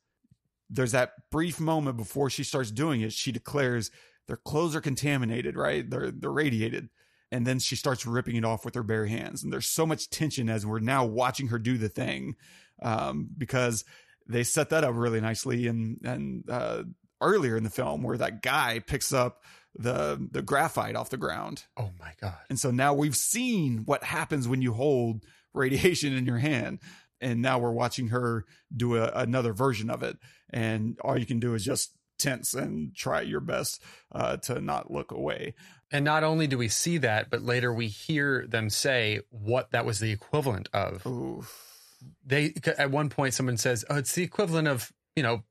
[0.70, 3.12] There's that brief moment before she starts doing it.
[3.12, 3.90] She declares
[4.29, 5.88] their clothes are contaminated, right?
[5.90, 6.90] They're, they're radiated.
[7.33, 9.42] And then she starts ripping it off with her bare hands.
[9.42, 12.37] And there's so much tension as we're now watching her do the thing.
[12.82, 13.84] Um, because
[14.26, 16.84] they set that up really nicely and, and, uh,
[17.20, 19.42] earlier in the film where that guy picks up
[19.74, 21.64] the the graphite off the ground.
[21.76, 22.38] Oh my god.
[22.48, 26.80] And so now we've seen what happens when you hold radiation in your hand.
[27.20, 30.16] And now we're watching her do a, another version of it.
[30.50, 34.90] And all you can do is just tense and try your best uh, to not
[34.90, 35.54] look away.
[35.92, 39.84] And not only do we see that, but later we hear them say what that
[39.84, 41.04] was the equivalent of.
[41.06, 41.44] Ooh.
[42.24, 45.44] They at one point someone says, "Oh, it's the equivalent of you know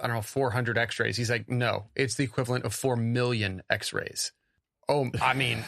[0.00, 1.16] I don't know, 400 x rays.
[1.16, 4.32] He's like, no, it's the equivalent of 4 million x rays.
[4.88, 5.64] Oh, I mean,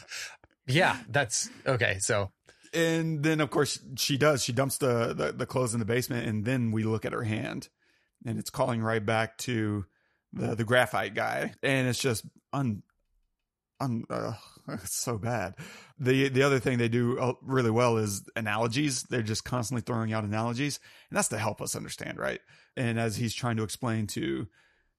[0.66, 1.98] yeah, that's okay.
[2.00, 2.32] So,
[2.72, 6.26] and then of course she does, she dumps the, the, the clothes in the basement
[6.26, 7.68] and then we look at her hand
[8.24, 9.86] and it's calling right back to
[10.32, 11.54] the, the graphite guy.
[11.62, 12.82] And it's just un,
[13.80, 14.32] un, uh,
[14.74, 15.54] it's so bad.
[15.98, 19.02] The, the other thing they do uh, really well is analogies.
[19.04, 20.78] They're just constantly throwing out analogies
[21.10, 22.40] and that's to help us understand, right?
[22.78, 24.46] and as he's trying to explain to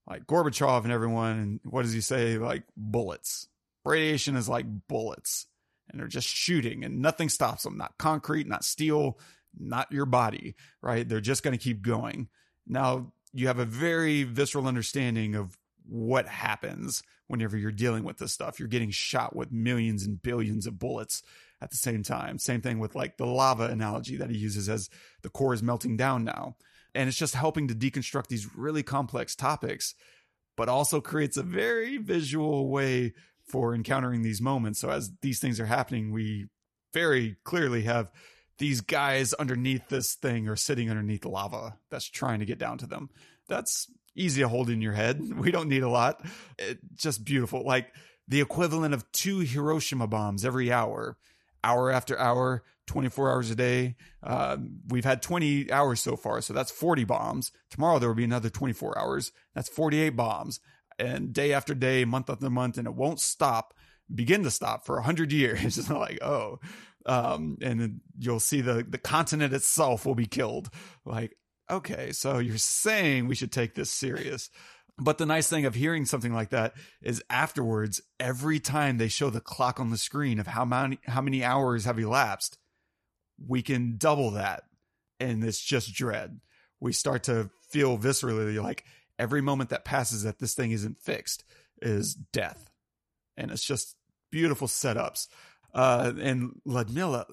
[0.06, 2.36] like Gorbachev and everyone, and what does he say?
[2.36, 3.48] Like bullets.
[3.84, 5.46] Radiation is like bullets,
[5.88, 7.78] and they're just shooting, and nothing stops them.
[7.78, 9.18] Not concrete, not steel,
[9.58, 10.56] not your body.
[10.82, 11.08] Right?
[11.08, 12.28] They're just going to keep going.
[12.66, 15.56] Now you have a very visceral understanding of
[15.90, 18.58] what happens whenever you're dealing with this stuff.
[18.58, 21.22] You're getting shot with millions and billions of bullets
[21.60, 22.38] at the same time.
[22.38, 24.88] Same thing with like the lava analogy that he uses as
[25.22, 26.56] the core is melting down now.
[26.94, 29.94] And it's just helping to deconstruct these really complex topics,
[30.56, 33.12] but also creates a very visual way
[33.44, 34.80] for encountering these moments.
[34.80, 36.46] So as these things are happening, we
[36.92, 38.10] very clearly have
[38.58, 42.86] these guys underneath this thing or sitting underneath lava that's trying to get down to
[42.86, 43.08] them.
[43.48, 45.20] That's easy to hold in your head.
[45.36, 46.24] We don't need a lot.
[46.58, 47.64] It, just beautiful.
[47.64, 47.92] Like
[48.28, 51.16] the equivalent of two Hiroshima bombs every hour,
[51.64, 53.94] hour after hour, 24 hours a day.
[54.22, 54.56] Uh,
[54.88, 57.52] we've had 20 hours so far, so that's 40 bombs.
[57.70, 59.32] Tomorrow there will be another 24 hours.
[59.54, 60.60] That's 48 bombs.
[60.98, 63.74] And day after day, month after month, and it won't stop,
[64.12, 65.64] begin to stop for 100 years.
[65.64, 66.58] It's just like, oh.
[67.06, 70.68] Um, and you'll see the, the continent itself will be killed.
[71.04, 71.36] Like,
[71.70, 74.50] okay, so you're saying we should take this serious.
[74.98, 79.30] But the nice thing of hearing something like that is afterwards, every time they show
[79.30, 82.58] the clock on the screen of how many how many hours have elapsed,
[83.46, 84.64] we can double that.
[85.18, 86.40] And it's just dread.
[86.80, 88.84] We start to feel viscerally like
[89.18, 91.44] every moment that passes that this thing isn't fixed
[91.80, 92.70] is death.
[93.36, 93.96] And it's just
[94.30, 95.28] beautiful setups.
[95.72, 97.26] Uh, and Ludmilla,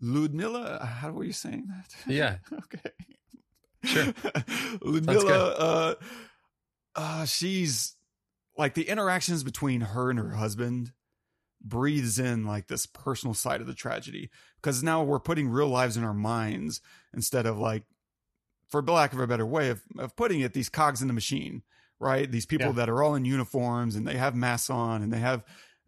[0.00, 2.12] Ludmilla, how were you saying that?
[2.12, 2.36] Yeah.
[2.52, 2.90] okay.
[3.84, 4.12] Sure.
[4.82, 5.94] Ludmilla, uh,
[6.96, 7.96] uh, she's
[8.56, 10.92] like the interactions between her and her husband
[11.62, 14.30] breathes in like this personal side of the tragedy.
[14.56, 16.80] Because now we're putting real lives in our minds
[17.14, 17.84] instead of like
[18.68, 21.62] for lack of a better way of, of putting it these cogs in the machine
[22.00, 22.30] right?
[22.30, 22.72] These people yeah.
[22.72, 25.44] that are all in uniforms and they have masks on and they have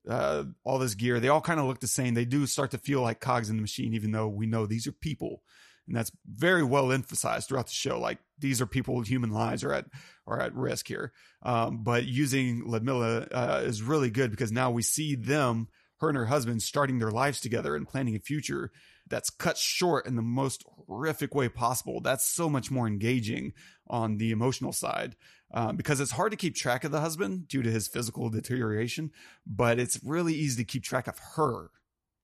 [0.09, 2.15] uh, all this gear they all kind of look the same.
[2.15, 4.87] They do start to feel like cogs in the machine even though we know these
[4.87, 5.43] are people
[5.89, 7.99] and that's very well emphasized throughout the show.
[7.99, 9.87] Like these are people, with human lives are at
[10.27, 11.13] are at risk here.
[11.43, 15.69] Um, but using Ludmilla uh, is really good because now we see them,
[15.99, 18.71] her and her husband, starting their lives together and planning a future
[19.09, 22.01] that's cut short in the most horrific way possible.
[22.01, 23.53] That's so much more engaging
[23.89, 25.17] on the emotional side.
[25.55, 29.11] Um, because it's hard to keep track of the husband due to his physical deterioration,
[29.47, 31.69] but it's really easy to keep track of her.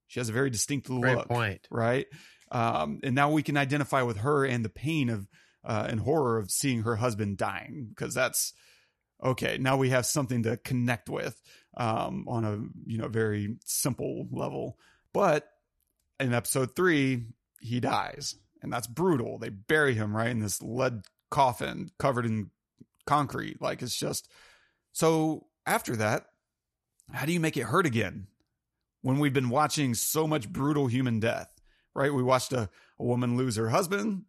[0.07, 1.69] She has a very distinct look, Great point.
[1.71, 2.07] right?
[2.51, 5.29] Um, and now we can identify with her and the pain of
[5.65, 8.55] uh, and horror of seeing her husband dying because that's
[9.23, 9.59] okay.
[9.59, 11.41] Now we have something to connect with
[11.77, 14.79] um, on a you know very simple level.
[15.13, 15.49] But
[16.21, 17.27] in episode three,
[17.61, 19.39] he dies, and that's brutal.
[19.39, 22.51] They bury him right in this lead coffin covered in
[23.07, 23.61] concrete.
[23.61, 24.29] Like it's just
[24.93, 25.47] so.
[25.67, 26.25] After that,
[27.13, 28.29] how do you make it hurt again?
[29.03, 31.58] When we've been watching so much brutal human death
[31.95, 32.13] right?
[32.13, 34.25] We watched a, a woman lose her husband,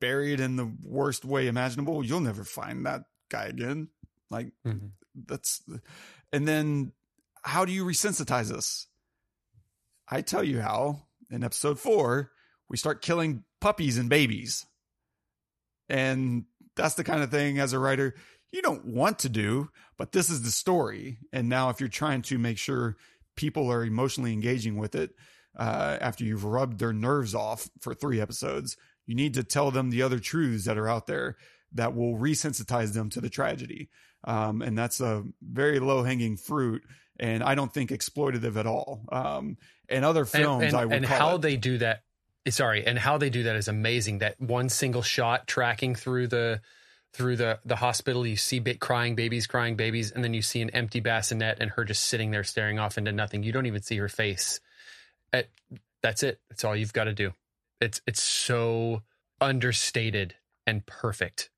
[0.00, 2.04] buried in the worst way imaginable.
[2.04, 3.88] You'll never find that guy again.
[4.30, 4.88] Like mm-hmm.
[5.26, 5.62] that's,
[6.32, 6.92] And then
[7.42, 8.86] how do you resensitize us?
[10.08, 11.04] I tell you how.
[11.30, 12.30] In episode four,
[12.70, 14.64] we start killing puppies and babies.
[15.90, 16.44] And
[16.74, 18.14] that's the kind of thing as a writer
[18.50, 21.18] you don't want to do, but this is the story.
[21.32, 22.96] And now, if you're trying to make sure
[23.36, 25.10] people are emotionally engaging with it
[25.56, 29.90] uh, after you've rubbed their nerves off for three episodes, you need to tell them
[29.90, 31.36] the other truths that are out there
[31.72, 33.90] that will resensitize them to the tragedy.
[34.24, 36.82] Um, and that's a very low hanging fruit.
[37.18, 39.02] And I don't think exploitative at all.
[39.10, 39.56] Um,
[39.88, 41.42] and other films, and, and, I would and call how it.
[41.42, 42.02] they do that.
[42.48, 44.18] Sorry, and how they do that is amazing.
[44.18, 46.60] That one single shot tracking through the
[47.12, 50.62] through the the hospital, you see bit crying babies, crying babies, and then you see
[50.62, 53.42] an empty bassinet and her just sitting there staring off into nothing.
[53.42, 54.60] You don't even see her face.
[55.32, 55.48] At,
[56.02, 56.40] that's it.
[56.48, 57.32] That's all you've got to do.
[57.80, 59.02] It's it's so
[59.40, 60.34] understated
[60.66, 61.50] and perfect.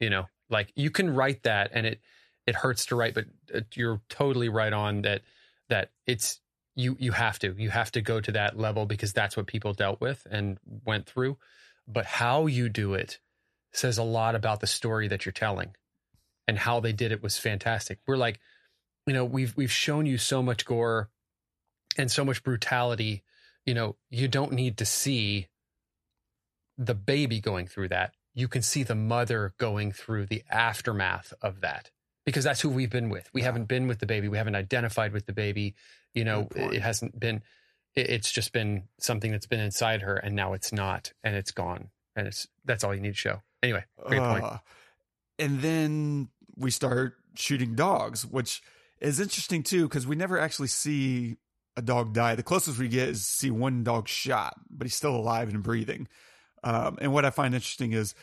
[0.00, 2.00] You know, like you can write that, and it
[2.46, 5.22] it hurts to write, but uh, you're totally right on that.
[5.68, 6.40] That it's
[6.76, 9.72] you you have to you have to go to that level because that's what people
[9.72, 11.38] dealt with and went through.
[11.88, 13.18] But how you do it
[13.72, 15.74] says a lot about the story that you're telling,
[16.46, 17.98] and how they did it was fantastic.
[18.06, 18.38] We're like,
[19.06, 21.10] you know, we've we've shown you so much gore
[21.96, 23.22] and so much brutality.
[23.64, 25.48] You know, you don't need to see
[26.78, 28.12] the baby going through that.
[28.34, 31.90] You can see the mother going through the aftermath of that
[32.24, 33.28] because that's who we've been with.
[33.32, 34.28] We haven't been with the baby.
[34.28, 35.74] We haven't identified with the baby.
[36.12, 37.42] You know, it hasn't been,
[37.94, 41.50] it- it's just been something that's been inside her and now it's not and it's
[41.50, 41.88] gone.
[42.14, 43.42] And it's, that's all you need to show.
[43.62, 44.44] Anyway, great point.
[44.44, 44.58] Uh,
[45.38, 48.62] and then we start shooting dogs, which
[49.00, 51.36] is interesting too, because we never actually see
[51.76, 52.34] a dog die.
[52.34, 56.08] The closest we get is see one dog shot, but he's still alive and breathing.
[56.64, 58.14] Um, and what I find interesting is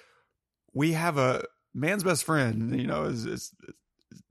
[0.73, 3.51] we have a man's best friend, you know, is, is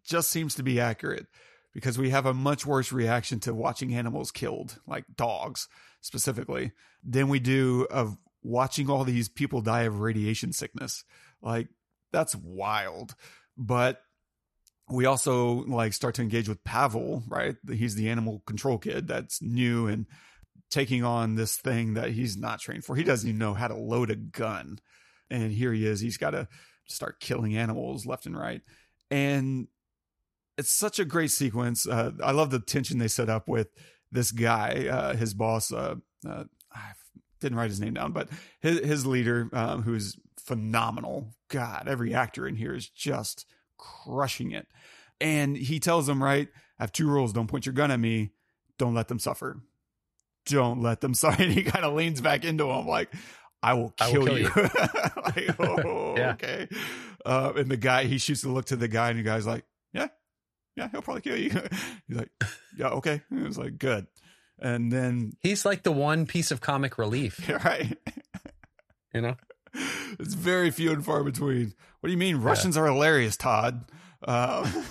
[0.05, 1.27] just seems to be accurate
[1.73, 5.69] because we have a much worse reaction to watching animals killed, like dogs
[6.01, 6.73] specifically,
[7.05, 11.05] than we do of watching all these people die of radiation sickness.
[11.41, 11.69] Like
[12.13, 13.15] that's wild.
[13.57, 14.03] But
[14.93, 17.57] we also like start to engage with Pavel, right?
[17.71, 20.07] He's the animal control kid that's new and
[20.71, 22.95] taking on this thing that he's not trained for.
[22.95, 24.79] He doesn't even know how to load a gun.
[25.31, 26.01] And here he is.
[26.01, 26.47] He's got to
[26.87, 28.61] start killing animals left and right.
[29.11, 29.69] And
[30.59, 31.87] it's such a great sequence.
[31.89, 33.69] Uh, I love the tension they set up with
[34.11, 35.73] this guy, uh, his boss.
[35.73, 35.97] Uh,
[36.29, 36.93] uh, I
[37.41, 38.29] didn't write his name down, but
[38.61, 41.35] his, his leader, um, who's phenomenal.
[41.49, 43.47] God, every actor in here is just
[43.79, 44.67] crushing it.
[45.23, 47.33] And he tells them, right, I have two rules.
[47.33, 48.33] Don't point your gun at me.
[48.79, 49.61] Don't let them suffer.
[50.47, 51.43] Don't let them suffer.
[51.43, 53.13] And he kind of leans back into him like,
[53.63, 54.51] I will I kill, will kill you.
[54.57, 56.33] like, oh, Yeah.
[56.33, 56.69] okay.
[57.25, 59.65] Uh, and the guy, he shoots the look to the guy, and the guy's like,
[59.93, 60.09] yeah,
[60.75, 61.51] yeah, he'll probably kill you.
[62.09, 62.31] He's like,
[62.77, 63.23] yeah, okay.
[63.31, 64.09] And it's like, good.
[64.59, 67.97] And then, He's like the one piece of comic relief, right.
[69.15, 69.37] you know?
[70.19, 71.75] it's very few and far between.
[72.01, 72.39] What do you mean?
[72.39, 73.85] Russians are hilarious, Todd.
[74.25, 74.85] Um,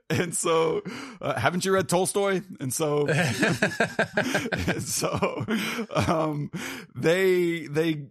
[0.10, 0.82] and so,
[1.20, 2.42] uh, haven't you read Tolstoy?
[2.60, 5.46] And so, and so,
[5.94, 6.50] um,
[6.94, 8.06] they they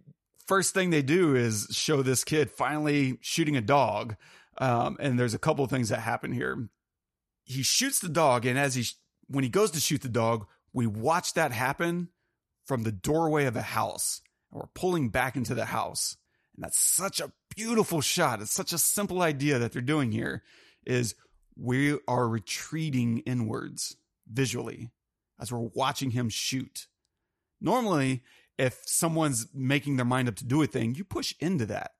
[0.46, 4.16] first thing they do is show this kid finally shooting a dog.
[4.58, 6.68] Um, and there's a couple of things that happen here.
[7.44, 8.84] He shoots the dog, and as he
[9.28, 12.08] when he goes to shoot the dog, we watch that happen
[12.66, 14.20] from the doorway of a house
[14.50, 16.16] and we're pulling back into the house.
[16.54, 18.40] And that's such a beautiful shot.
[18.40, 20.44] It's such a simple idea that they're doing here
[20.86, 21.16] is
[21.56, 23.96] we are retreating inwards
[24.30, 24.90] visually
[25.40, 26.86] as we're watching him shoot.
[27.60, 28.22] Normally,
[28.58, 31.92] if someone's making their mind up to do a thing, you push into that.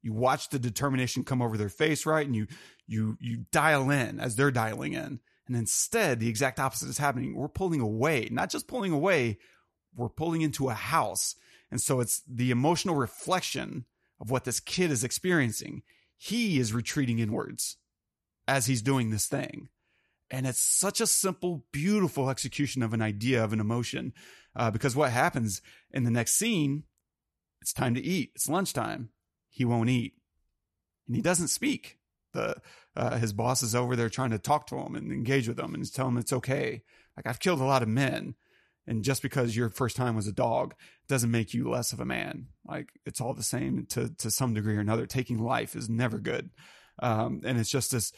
[0.00, 2.26] You watch the determination come over their face, right?
[2.26, 2.46] And you
[2.86, 5.20] you you dial in as they're dialing in.
[5.46, 7.36] And instead, the exact opposite is happening.
[7.36, 9.38] We're pulling away, not just pulling away,
[9.94, 11.36] we're pulling into a house.
[11.70, 13.84] And so it's the emotional reflection
[14.22, 15.82] of what this kid is experiencing.
[16.16, 17.76] He is retreating inwards
[18.48, 19.68] as he's doing this thing.
[20.30, 24.14] And it's such a simple, beautiful execution of an idea of an emotion.
[24.56, 25.60] Uh, because what happens
[25.90, 26.84] in the next scene,
[27.60, 28.30] it's time to eat.
[28.34, 29.10] It's lunchtime.
[29.50, 30.14] He won't eat
[31.06, 31.98] and he doesn't speak.
[32.32, 32.56] The,
[32.96, 35.74] uh, his boss is over there trying to talk to him and engage with him
[35.74, 36.82] and tell him it's okay.
[37.16, 38.34] Like I've killed a lot of men.
[38.86, 40.74] And just because your first time was a dog
[41.08, 42.48] doesn't make you less of a man.
[42.66, 45.06] Like it's all the same to to some degree or another.
[45.06, 46.50] Taking life is never good,
[47.00, 48.12] um, and it's just this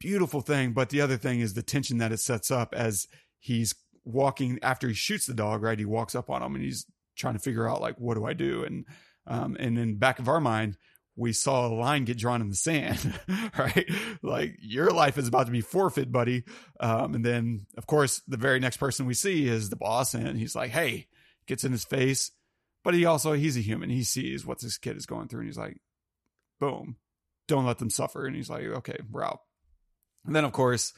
[0.00, 0.72] beautiful thing.
[0.72, 3.06] But the other thing is the tension that it sets up as
[3.38, 3.74] he's
[4.04, 5.62] walking after he shoots the dog.
[5.62, 6.86] Right, he walks up on him and he's
[7.16, 8.84] trying to figure out like what do I do, and
[9.26, 10.76] um, and in back of our mind
[11.16, 13.18] we saw a line get drawn in the sand,
[13.58, 13.88] right?
[14.22, 16.44] Like your life is about to be forfeit, buddy.
[16.80, 20.38] Um, and then, of course, the very next person we see is the boss, and
[20.38, 21.06] he's like, "Hey,"
[21.46, 22.32] gets in his face,
[22.82, 23.90] but he also he's a human.
[23.90, 25.76] He sees what this kid is going through, and he's like,
[26.58, 26.96] "Boom,
[27.46, 29.40] don't let them suffer." And he's like, "Okay, we're out."
[30.26, 30.92] And then, of course,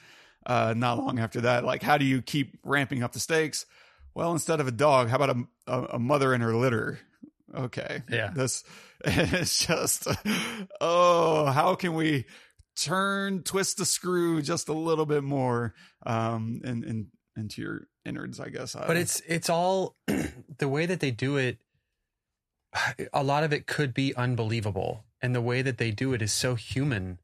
[0.46, 3.66] uh, not long after that, like, how do you keep ramping up the stakes?
[4.14, 7.00] Well, instead of a dog, how about a, a, a mother and her litter?
[7.54, 8.30] Okay, Yeah.
[8.34, 8.64] This
[9.04, 10.08] it's just,
[10.80, 12.24] oh, how can we
[12.76, 15.74] turn, twist the screw just a little bit more,
[16.04, 18.74] um, and and into your innards, I guess.
[18.74, 19.96] But it's it's all
[20.58, 21.58] the way that they do it
[23.12, 26.32] a lot of it could be unbelievable and the way that they do it is
[26.32, 27.18] so human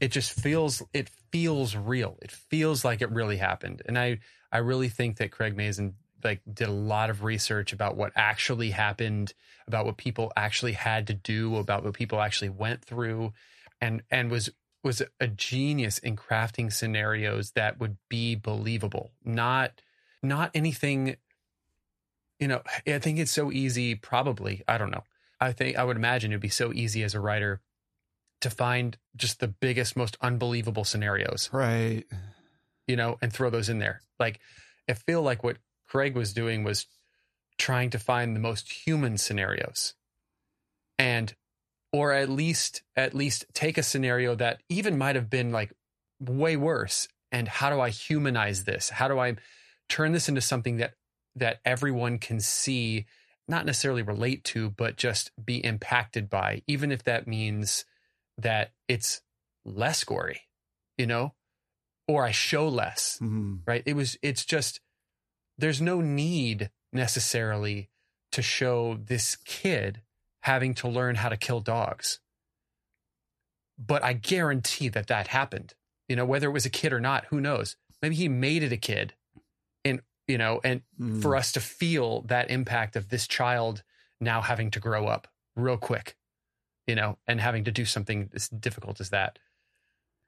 [0.00, 4.18] it just feels it feels real it feels like it really happened and i
[4.52, 5.94] i really think that craig mazin
[6.24, 9.32] like did a lot of research about what actually happened
[9.66, 13.32] about what people actually had to do about what people actually went through
[13.80, 14.50] and and was
[14.82, 19.10] was a genius in crafting scenarios that would be believable.
[19.24, 19.82] Not
[20.22, 21.16] not anything
[22.38, 25.04] you know i think it's so easy probably i don't know.
[25.40, 27.60] I think i would imagine it'd be so easy as a writer
[28.40, 31.50] to find just the biggest most unbelievable scenarios.
[31.52, 32.04] Right.
[32.86, 34.02] you know and throw those in there.
[34.18, 34.40] Like
[34.88, 35.58] i feel like what
[35.88, 36.86] craig was doing was
[37.58, 39.94] trying to find the most human scenarios
[40.98, 41.34] and
[41.92, 45.72] or at least at least take a scenario that even might have been like
[46.20, 47.08] way worse.
[47.32, 48.90] And how do i humanize this?
[48.90, 49.36] How do i
[49.88, 50.94] turn this into something that
[51.34, 53.06] that everyone can see
[53.48, 57.84] not necessarily relate to but just be impacted by even if that means
[58.38, 59.20] that it's
[59.64, 60.40] less gory
[60.98, 61.34] you know
[62.08, 63.60] or i show less Mhm.
[63.66, 63.82] right?
[63.86, 64.80] It was it's just
[65.58, 67.88] there's no need necessarily
[68.32, 70.02] to show this kid
[70.40, 72.20] having to learn how to kill dogs.
[73.78, 75.74] But i guarantee that that happened.
[76.08, 77.76] You know whether it was a kid or not who knows?
[78.00, 79.14] Maybe he made it a kid
[79.84, 81.20] and you know and Mm.
[81.22, 83.82] for us to feel that impact of this child
[84.20, 86.16] now having to grow up real quick
[86.86, 89.38] you know and having to do something as difficult as that.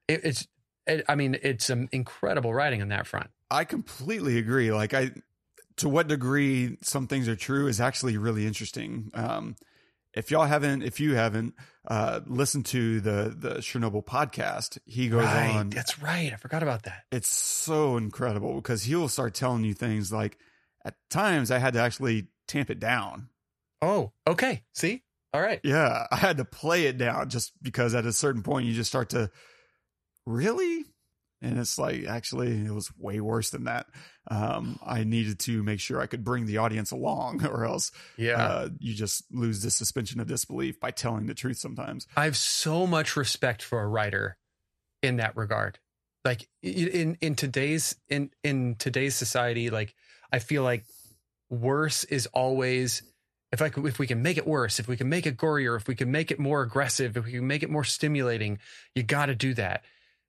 [0.09, 0.49] It, it's
[0.89, 4.71] it, i mean it's some incredible writing on that front I completely agree.
[4.73, 5.11] Like I,
[5.77, 9.11] to what degree some things are true is actually really interesting.
[9.15, 9.57] Um,
[10.13, 11.55] if y'all haven't, if you haven't,
[11.87, 15.71] uh, listened to the, the Chernobyl podcast, he goes right on.
[15.71, 20.13] that's right i forgot about that It's so incredible because he'll start telling you things
[20.13, 20.37] like
[20.85, 23.31] at times I had to actually tamp it down.
[23.81, 26.07] oh okay see all right Yeah.
[26.11, 29.09] I had to play it down just because at a certain point you just start
[29.11, 29.31] to
[30.29, 30.85] really
[31.41, 33.87] and it's like actually it was way worse than that
[34.31, 38.37] um i needed to make sure i could bring the audience along or else yeah
[38.37, 42.37] uh you just lose the suspension of disbelief by telling the truth sometimes I have
[42.37, 44.37] so much respect for a writer
[45.03, 45.79] in that regard.
[46.25, 49.95] Like in in today's in in today's society, like
[50.33, 50.85] I feel like
[51.49, 53.03] worse is always
[53.51, 55.75] if I could, if we can make it worse, if we can make it gorier,
[55.77, 58.59] if we can make it more aggressive, if we can make it more stimulating,
[58.95, 59.85] you got to do that.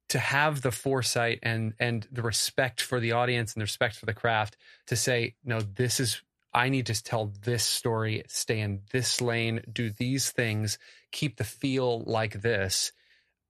[0.09, 4.05] To have the foresight and and the respect for the audience and the respect for
[4.05, 4.57] the craft
[4.87, 6.21] to say, no, this is
[6.53, 10.79] I need to tell this story, stay in this lane, do these things,
[11.11, 12.91] keep the feel like this.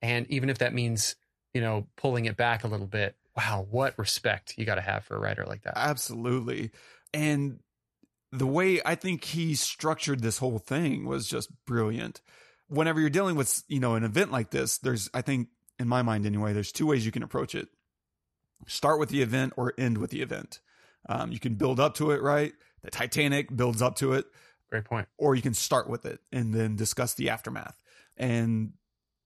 [0.02, 1.16] And even if that means,
[1.54, 5.06] you know, pulling it back a little bit, wow, what respect you got to have
[5.06, 5.74] for a writer like that.
[5.78, 6.72] absolutely
[7.14, 7.60] and
[8.32, 12.22] the way i think he structured this whole thing was just brilliant
[12.68, 15.48] whenever you're dealing with you know an event like this there's i think
[15.80, 17.70] in my mind anyway there's two ways you can approach it
[18.68, 20.60] start with the event or end with the event
[21.08, 22.54] um, you can build up to it right
[22.84, 24.26] the titanic builds up to it
[24.70, 25.08] Great point.
[25.18, 27.82] or you can start with it and then discuss the aftermath.
[28.18, 28.74] And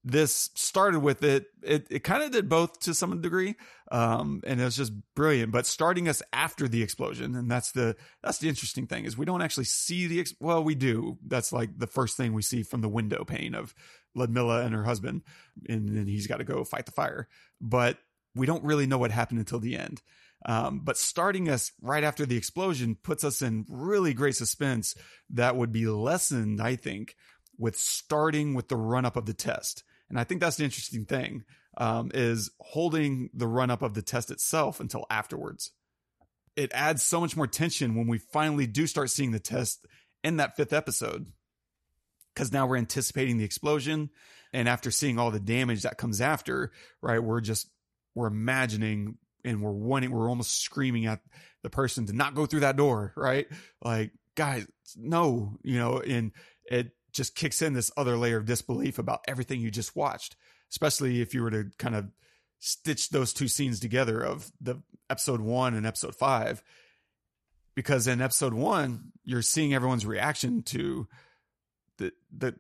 [0.06, 1.47] this started with it.
[1.62, 3.56] It, it kind of did both to some degree,
[3.89, 5.51] um, and it was just brilliant.
[5.51, 9.26] But starting us after the explosion, and that's the that's the interesting thing is we
[9.26, 11.18] don't actually see the ex- well we do.
[11.26, 13.74] That's like the first thing we see from the window pane of
[14.16, 15.22] Ludmilla and her husband,
[15.68, 17.28] and then he's got to go fight the fire.
[17.61, 17.97] But
[18.36, 20.01] we don't really know what happened until the end.
[20.45, 24.95] Um, but starting us right after the explosion puts us in really great suspense
[25.30, 27.16] that would be lessened, I think,
[27.57, 29.84] with starting with the run up of the test.
[30.09, 31.43] And I think that's the interesting thing
[31.78, 35.72] um, is holding the run up of the test itself until afterwards.
[36.55, 39.88] It adds so much more tension when we finally do start seeing the test
[40.24, 41.32] in that fifth episode.
[42.34, 44.10] Because now we're anticipating the explosion.
[44.54, 46.72] And after seeing all the damage that comes after,
[47.02, 47.70] right, we're just,
[48.16, 51.22] we're imagining and we're wanting, we're almost screaming at
[51.64, 53.48] the person to not go through that door, right?
[53.84, 56.32] Like, guys, no, you know, and
[56.66, 60.36] it just kicks in this other layer of disbelief about everything you just watched,
[60.72, 62.10] especially if you were to kind of
[62.60, 66.64] stitch those two scenes together of the episode one and episode five.
[67.76, 71.08] Because in episode one, you're seeing everyone's reaction to
[71.98, 72.56] the the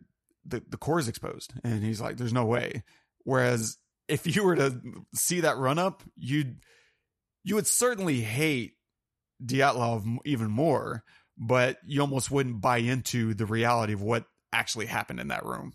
[0.45, 2.83] the, the core is exposed, and he's like, "There's no way."
[3.23, 3.77] Whereas
[4.07, 4.81] if you were to
[5.13, 6.57] see that run up, you'd
[7.43, 8.73] you would certainly hate
[9.43, 11.03] Dyatlov even more,
[11.37, 15.73] but you almost wouldn't buy into the reality of what actually happened in that room.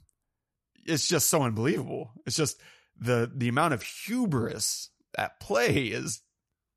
[0.86, 2.12] It's just so unbelievable.
[2.26, 2.60] It's just
[2.98, 6.22] the the amount of hubris at play is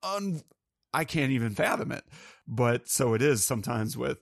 [0.04, 0.42] un
[0.94, 2.04] I can't even fathom it.
[2.48, 4.18] But so it is sometimes with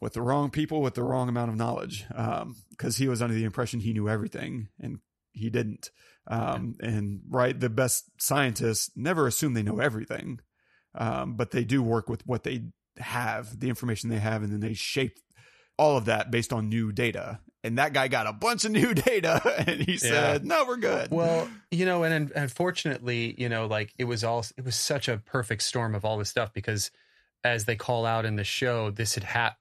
[0.00, 2.04] with the wrong people with the wrong amount of knowledge.
[2.14, 4.98] Um, because he was under the impression he knew everything and
[5.32, 5.90] he didn't.
[6.26, 10.40] Um, and right, the best scientists never assume they know everything.
[10.94, 12.64] Um, but they do work with what they
[12.98, 15.18] have, the information they have, and then they shape
[15.78, 17.40] all of that based on new data.
[17.62, 20.48] And that guy got a bunch of new data and he said, yeah.
[20.48, 21.10] no, we're good.
[21.10, 25.18] Well, you know, and unfortunately, you know, like it was all, it was such a
[25.18, 26.90] perfect storm of all this stuff because
[27.44, 29.56] as they call out in the show, this had like,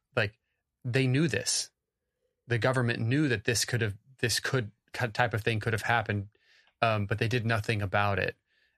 [0.85, 1.69] they knew this.
[2.47, 6.27] The government knew that this could have, this could, type of thing could have happened,
[6.81, 8.35] um, but they did nothing about it.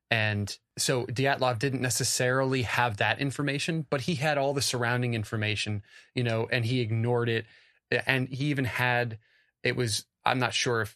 [0.10, 5.84] And so Dyatlov didn't necessarily have that information, but he had all the surrounding information,
[6.16, 7.46] you know, and he ignored it.
[8.06, 9.20] And he even had,
[9.64, 10.96] it was, I'm not sure if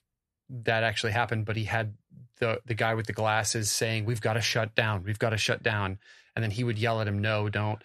[0.50, 1.94] that actually happened, but he had
[2.40, 5.04] the, the guy with the glasses saying, we've got to shut down.
[5.04, 6.00] We've got to shut down.
[6.36, 7.82] And then he would yell at him, no, don't.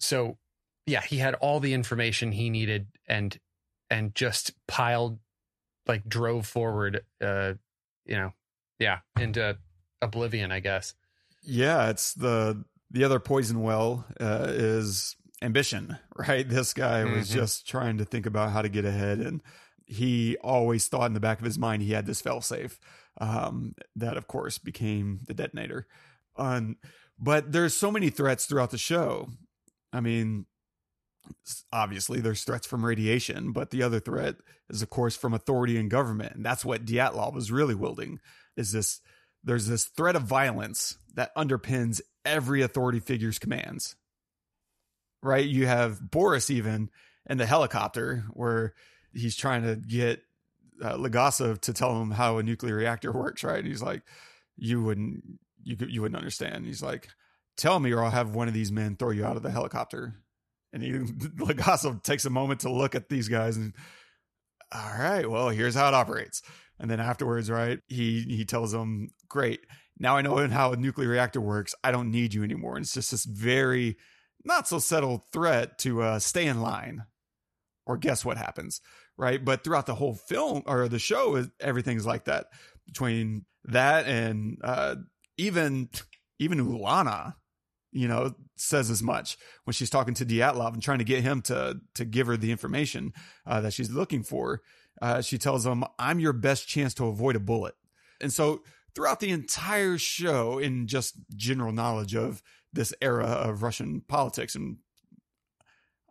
[0.00, 0.38] So
[0.86, 3.38] yeah, he had all the information he needed and,
[3.90, 5.18] and just piled,
[5.86, 7.54] like drove forward, uh,
[8.06, 8.32] you know,
[8.78, 9.56] yeah, into
[10.02, 10.94] oblivion, I guess.
[11.42, 16.48] Yeah, it's the the other poison well uh, is ambition, right?
[16.48, 17.38] This guy was mm-hmm.
[17.40, 19.42] just trying to think about how to get ahead, and
[19.86, 22.78] he always thought in the back of his mind he had this failsafe.
[23.20, 25.86] Um, that, of course, became the detonator.
[26.36, 26.78] Um,
[27.16, 29.28] but there's so many threats throughout the show.
[29.92, 30.46] I mean,
[31.72, 34.36] obviously there's threats from radiation, but the other threat
[34.70, 38.20] is, of course, from authority and government, and that's what Dyatlov was really wielding.
[38.56, 39.00] Is this
[39.42, 43.96] there's this threat of violence that underpins every authority figure's commands.
[45.22, 45.46] Right?
[45.46, 46.90] You have Boris even
[47.28, 48.74] in the helicopter where
[49.12, 50.22] he's trying to get
[50.82, 53.58] uh, Legasov to tell him how a nuclear reactor works, right?
[53.58, 54.02] And he's like,
[54.56, 55.24] "You wouldn't,
[55.62, 57.08] you you wouldn't understand." And he's like,
[57.56, 60.16] "Tell me, or I'll have one of these men throw you out of the helicopter."
[60.74, 60.90] And he
[61.38, 63.72] Legasov takes a moment to look at these guys and,
[64.72, 66.42] all right, well, here's how it operates.
[66.80, 69.60] And then afterwards, right, he he tells them, "Great,
[69.98, 71.74] now I know how a nuclear reactor works.
[71.84, 73.96] I don't need you anymore." And it's just this very
[74.44, 77.04] not so subtle threat to uh, stay in line,
[77.86, 78.80] or guess what happens,
[79.16, 79.42] right?
[79.42, 82.46] But throughout the whole film or the show, everything's like that.
[82.86, 84.96] Between that and uh,
[85.36, 85.88] even
[86.40, 87.36] even Ulana,
[87.94, 91.40] you know, says as much when she's talking to Dyatlov and trying to get him
[91.42, 93.14] to to give her the information
[93.46, 94.60] uh, that she's looking for
[95.02, 97.74] uh, she tells him, I'm your best chance to avoid a bullet.
[98.20, 98.62] And so
[98.94, 102.42] throughout the entire show, in just general knowledge of
[102.72, 104.78] this era of Russian politics, and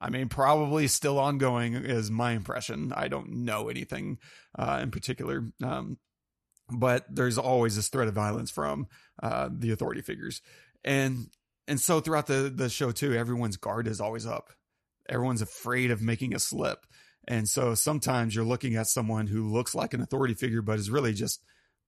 [0.02, 2.92] I mean, probably still ongoing is my impression.
[2.96, 4.20] I don't know anything
[4.58, 5.52] uh, in particular.
[5.64, 5.98] Um,
[6.70, 8.88] but there's always this threat of violence from
[9.22, 10.42] uh, the authority figures.
[10.84, 11.28] And
[11.68, 14.50] and so throughout the the show too, everyone's guard is always up.
[15.10, 16.86] Everyone's afraid of making a slip.
[17.28, 20.90] And so sometimes you're looking at someone who looks like an authority figure, but is
[20.90, 21.42] really just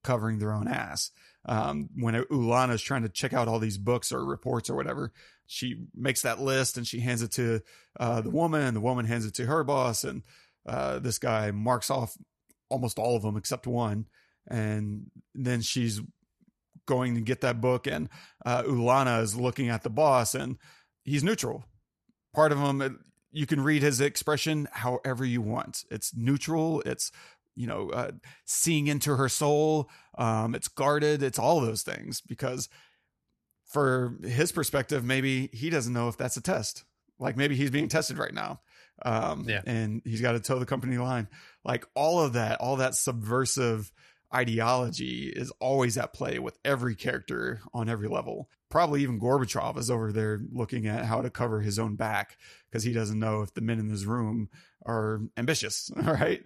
[0.03, 1.11] covering their own ass.
[1.45, 5.11] Um, when Ulana is trying to check out all these books or reports or whatever,
[5.45, 7.61] she makes that list and she hands it to
[7.99, 10.23] uh, the woman, and the woman hands it to her boss, and
[10.65, 12.17] uh, this guy marks off
[12.69, 14.07] almost all of them except one,
[14.47, 16.01] and then she's
[16.85, 18.09] going to get that book, and
[18.45, 20.57] uh, Ulana is looking at the boss, and
[21.03, 21.65] he's neutral.
[22.33, 22.99] Part of him
[23.31, 25.83] you can read his expression however you want.
[25.91, 26.81] It's neutral.
[26.85, 27.11] It's
[27.55, 28.11] you know uh,
[28.45, 29.89] seeing into her soul.
[30.17, 31.21] Um, it's guarded.
[31.21, 32.69] It's all those things because
[33.65, 36.85] for his perspective, maybe he doesn't know if that's a test.
[37.19, 38.61] Like maybe he's being tested right now.
[39.01, 39.61] Um, yeah.
[39.65, 41.27] and he's got to toe the company line.
[41.65, 43.91] Like all of that, all that subversive
[44.35, 48.49] ideology is always at play with every character on every level.
[48.69, 52.37] Probably even Gorbachev is over there looking at how to cover his own back
[52.69, 54.49] because he doesn't know if the men in this room
[54.85, 56.43] are ambitious, right?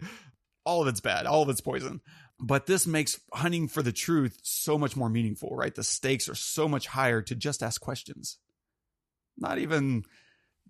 [0.66, 2.02] All of it's bad, all of it's poison.
[2.40, 5.74] But this makes hunting for the truth so much more meaningful, right?
[5.74, 8.38] The stakes are so much higher to just ask questions.
[9.38, 10.04] Not even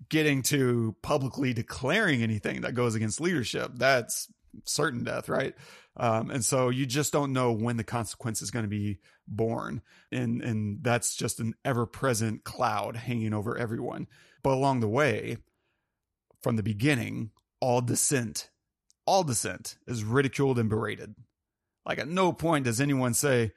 [0.08, 4.32] getting to publicly declaring anything that goes against leadership, that's
[4.66, 5.56] certain death, right?
[5.98, 9.82] Um, and so you just don't know when the consequence is going to be born.
[10.12, 14.08] And, and that's just an ever present cloud hanging over everyone.
[14.44, 15.38] But along the way,
[16.42, 18.50] from the beginning, all dissent,
[19.06, 21.16] all dissent is ridiculed and berated.
[21.86, 23.52] Like at no point does anyone say,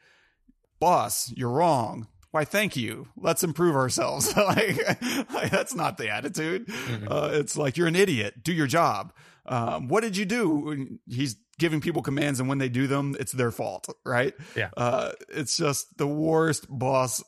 [0.81, 2.09] boss, you're wrong.
[2.33, 3.09] Why, thank you.
[3.17, 4.35] Let's improve ourselves.
[4.37, 4.79] like,
[5.33, 6.67] like, that's not the attitude.
[6.67, 7.07] Mm-hmm.
[7.09, 8.43] Uh, it's like, you're an idiot.
[8.43, 9.13] Do your job.
[9.47, 10.99] Um, what did you do?
[11.09, 14.35] He's giving people commands, and when they do them, it's their fault, right?
[14.57, 14.71] Yeah.
[14.77, 17.23] Uh, it's just the worst boss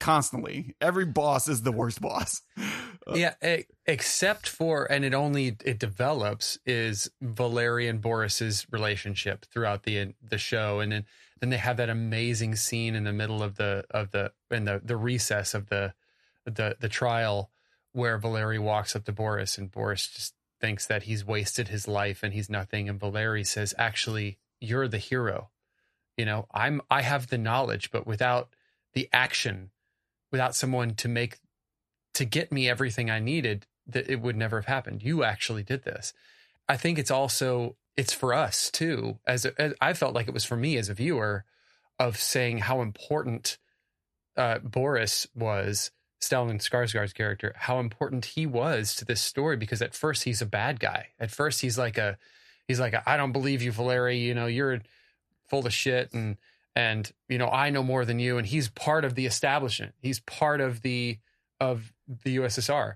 [0.00, 0.74] constantly.
[0.80, 2.42] Every boss is the worst boss.
[3.06, 3.34] Uh, yeah,
[3.86, 10.38] except for and it only it develops is Valeri and Boris's relationship throughout the the
[10.38, 11.06] show and then
[11.40, 14.80] then they have that amazing scene in the middle of the of the in the
[14.84, 15.94] the recess of the
[16.44, 17.50] the the trial
[17.92, 22.22] where Valeri walks up to Boris and Boris just thinks that he's wasted his life
[22.22, 25.50] and he's nothing and Valeri says actually you're the hero.
[26.16, 28.48] You know, I'm I have the knowledge but without
[28.94, 29.70] the action
[30.30, 31.38] without someone to make
[32.14, 35.02] to get me everything I needed that it would never have happened.
[35.02, 36.12] You actually did this.
[36.68, 39.18] I think it's also it's for us too.
[39.26, 41.44] As, as I felt like it was for me as a viewer
[41.98, 43.58] of saying how important
[44.36, 45.90] uh, Boris was,
[46.20, 49.56] Stellan Skarsgård's character, how important he was to this story.
[49.56, 51.08] Because at first he's a bad guy.
[51.20, 52.18] At first he's like a,
[52.66, 54.18] he's like I don't believe you, Valeri.
[54.18, 54.80] You know you're
[55.48, 56.36] full of shit, and
[56.74, 58.38] and you know I know more than you.
[58.38, 59.94] And he's part of the establishment.
[60.00, 61.18] He's part of the
[61.60, 62.94] of the USSR.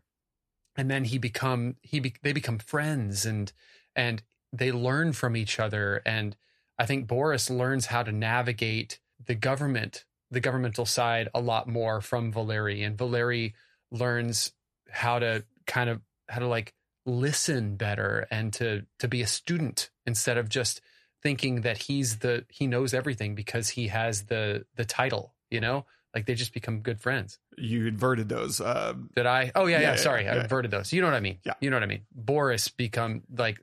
[0.77, 3.53] And then he become he be, they become friends and
[3.95, 6.03] and they learn from each other.
[6.07, 6.37] And
[6.79, 12.01] I think Boris learns how to navigate the government, the governmental side a lot more
[12.01, 12.83] from Valeri.
[12.83, 13.55] And Valeri
[13.91, 14.53] learns
[14.91, 16.75] how to kind of how to like
[17.05, 20.81] listen better and to to be a student instead of just
[21.23, 25.85] thinking that he's the he knows everything because he has the the title, you know?
[26.15, 27.39] Like they just become good friends.
[27.57, 28.61] You inverted those.
[28.61, 29.51] Uh, Did I?
[29.55, 29.91] Oh yeah, yeah.
[29.93, 30.93] yeah sorry, yeah, I inverted those.
[30.93, 31.39] You know what I mean?
[31.45, 31.55] Yeah.
[31.61, 32.03] You know what I mean.
[32.15, 33.59] Boris become like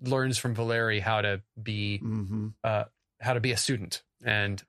[0.00, 2.48] learns from Valeri how to be mm-hmm.
[2.64, 2.84] uh,
[3.20, 4.62] how to be a student, and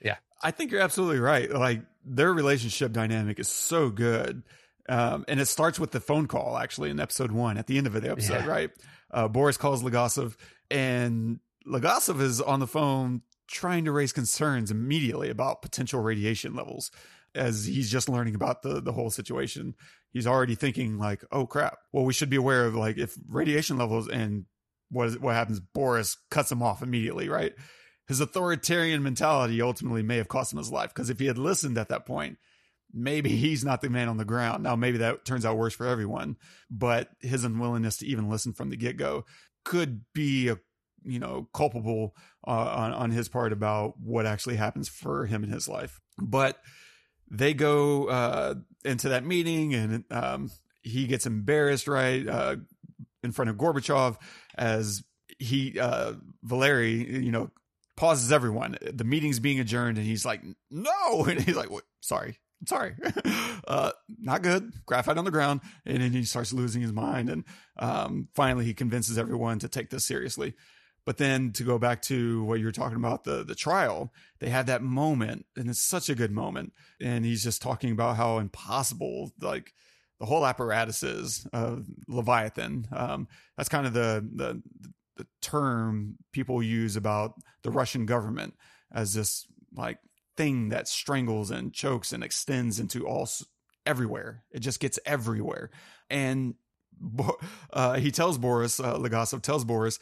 [0.00, 1.50] yeah, I think you're absolutely right.
[1.50, 4.42] Like their relationship dynamic is so good.
[4.88, 7.86] Um, and it starts with the phone call actually in episode one at the end
[7.86, 8.46] of the episode, yeah.
[8.46, 8.70] right?
[9.10, 10.36] Uh, Boris calls Legasov
[10.70, 16.90] and Legasov is on the phone trying to raise concerns immediately about potential radiation levels
[17.34, 19.74] as he's just learning about the the whole situation.
[20.12, 21.78] He's already thinking like, "Oh crap!
[21.92, 24.44] Well, we should be aware of like if radiation levels and
[24.90, 25.60] what is, what happens.
[25.60, 27.54] Boris cuts him off immediately, right?
[28.06, 31.78] His authoritarian mentality ultimately may have cost him his life because if he had listened
[31.78, 32.38] at that point,
[32.92, 34.62] maybe he's not the man on the ground.
[34.62, 36.36] Now, maybe that turns out worse for everyone,
[36.70, 39.24] but his unwillingness to even listen from the get go
[39.64, 40.58] could be a
[41.02, 42.14] you know culpable
[42.46, 46.00] uh, on on his part about what actually happens for him in his life.
[46.18, 46.58] But
[47.30, 50.50] they go uh, into that meeting and um,
[50.82, 52.56] he gets embarrassed right uh,
[53.22, 54.16] in front of Gorbachev
[54.56, 55.02] as
[55.38, 57.50] he uh, Valeri you know
[57.96, 58.76] pauses everyone.
[58.80, 61.68] The meeting's being adjourned and he's like no and he's like
[62.00, 62.94] sorry sorry,
[63.68, 64.72] uh, not good.
[64.86, 67.28] Graphite on the ground, and then he starts losing his mind.
[67.28, 67.44] And
[67.78, 70.54] um, finally, he convinces everyone to take this seriously.
[71.06, 74.48] But then to go back to what you were talking about the the trial, they
[74.48, 76.72] had that moment, and it's such a good moment.
[77.00, 79.74] And he's just talking about how impossible like
[80.18, 82.88] the whole apparatus is of Leviathan.
[82.92, 84.62] Um, that's kind of the, the
[85.16, 88.54] the term people use about the Russian government
[88.92, 89.46] as this
[89.76, 89.98] like
[90.36, 93.28] thing that strangles and chokes and extends into all
[93.86, 94.44] everywhere.
[94.50, 95.70] It just gets everywhere.
[96.10, 96.54] And
[97.72, 99.98] uh, he tells Boris, uh, Legasov tells Boris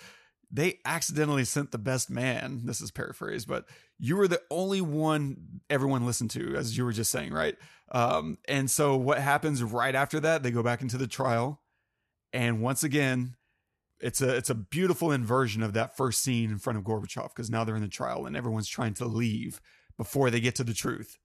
[0.55, 2.61] they accidentally sent the best man.
[2.65, 3.65] This is paraphrase, but
[3.99, 7.57] you were the only one everyone listened to, as you were just saying, right?
[7.91, 10.43] Um, and so what happens right after that?
[10.43, 11.63] They go back into the trial,
[12.35, 13.37] and once again,
[14.03, 17.51] it's a it's a beautiful inversion of that first scene in front of Gorbachev because
[17.51, 19.61] now they're in the trial and everyone's trying to leave
[19.97, 21.19] before they get to the truth.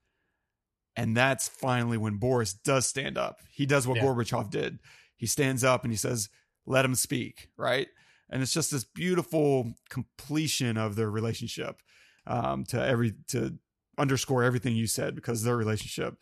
[0.96, 3.42] And that's finally when Boris does stand up.
[3.52, 4.04] He does what yeah.
[4.04, 4.80] Gorbachev did.
[5.16, 6.30] He stands up and he says,
[6.66, 7.88] "Let him speak," right?
[8.30, 11.82] and it's just this beautiful completion of their relationship
[12.26, 13.58] um, to every to
[13.98, 16.16] underscore everything you said because their relationship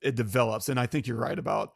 [0.00, 1.72] it develops and i think you're right about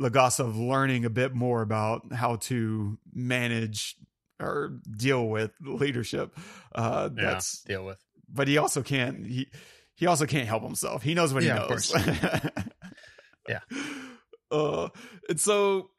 [0.00, 3.96] legasov learning a bit more about how to manage
[4.40, 6.36] or deal with leadership
[6.74, 7.98] uh yeah, that's deal with.
[8.28, 9.48] But he also can't he
[9.94, 11.02] he also can't help himself.
[11.02, 11.94] He knows what yeah, he knows.
[13.48, 13.60] yeah.
[14.50, 14.88] Uh,
[15.28, 15.90] and so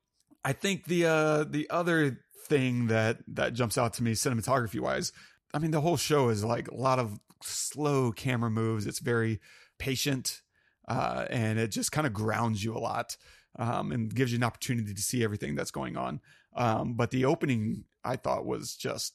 [0.43, 5.13] I think the uh, the other thing that that jumps out to me cinematography wise,
[5.53, 8.85] I mean, the whole show is like a lot of slow camera moves.
[8.85, 9.39] It's very
[9.79, 10.41] patient,
[10.87, 13.15] uh, and it just kind of grounds you a lot
[13.57, 16.21] um, and gives you an opportunity to see everything that's going on.
[16.55, 19.13] Um, but the opening I thought was just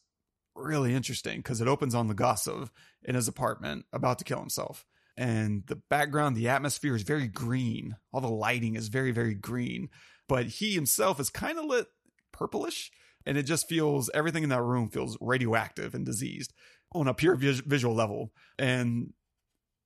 [0.54, 2.70] really interesting because it opens on the Legasov
[3.04, 4.86] in his apartment about to kill himself.
[5.16, 7.96] And the background, the atmosphere is very green.
[8.12, 9.90] All the lighting is very, very green.
[10.28, 11.88] But he himself is kind of lit
[12.32, 12.90] purplish.
[13.26, 16.54] And it just feels, everything in that room feels radioactive and diseased
[16.92, 18.32] on a pure vis- visual level.
[18.58, 19.12] And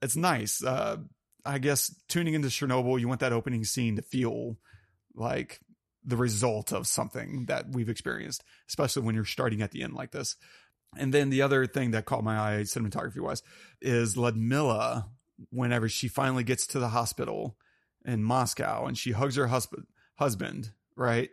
[0.00, 0.62] it's nice.
[0.62, 0.98] Uh,
[1.44, 4.56] I guess tuning into Chernobyl, you want that opening scene to feel
[5.14, 5.60] like
[6.04, 10.10] the result of something that we've experienced, especially when you're starting at the end like
[10.10, 10.36] this.
[10.96, 13.42] And then the other thing that caught my eye cinematography wise
[13.80, 15.08] is Ludmilla,
[15.50, 17.56] whenever she finally gets to the hospital
[18.04, 19.86] in Moscow and she hugs her husband,
[20.16, 21.30] husband, right?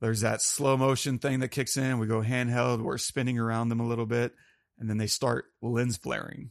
[0.00, 1.98] There's that slow motion thing that kicks in.
[1.98, 4.32] We go handheld, we're spinning around them a little bit,
[4.78, 6.50] and then they start lens flaring,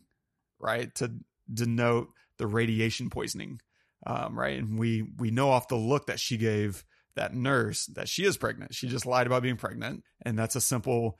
[0.59, 0.93] right?
[0.95, 1.13] To
[1.51, 3.59] denote the radiation poisoning.
[4.05, 4.57] Um, right.
[4.57, 6.85] And we, we know off the look that she gave
[7.15, 8.73] that nurse that she is pregnant.
[8.73, 10.03] She just lied about being pregnant.
[10.21, 11.17] And that's a simple,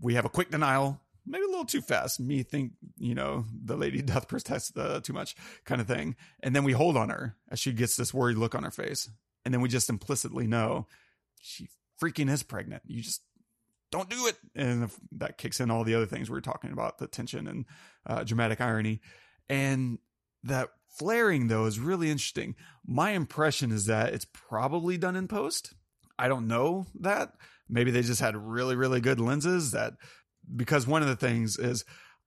[0.00, 2.20] we have a quick denial, maybe a little too fast.
[2.20, 6.16] Me think, you know, the lady doth protest uh, too much kind of thing.
[6.40, 9.10] And then we hold on her as she gets this worried look on her face.
[9.44, 10.86] And then we just implicitly know
[11.40, 11.68] she
[12.02, 12.82] freaking is pregnant.
[12.86, 13.22] You just
[13.92, 14.36] don't do it.
[14.54, 17.64] And that kicks in all the other things we are talking about the tension and
[18.06, 19.00] uh, dramatic irony.
[19.48, 19.98] And
[20.46, 22.54] that flaring though is really interesting.
[22.86, 25.74] My impression is that it's probably done in post.
[26.18, 27.32] I don't know that.
[27.68, 29.94] Maybe they just had really, really good lenses that
[30.54, 31.84] because one of the things is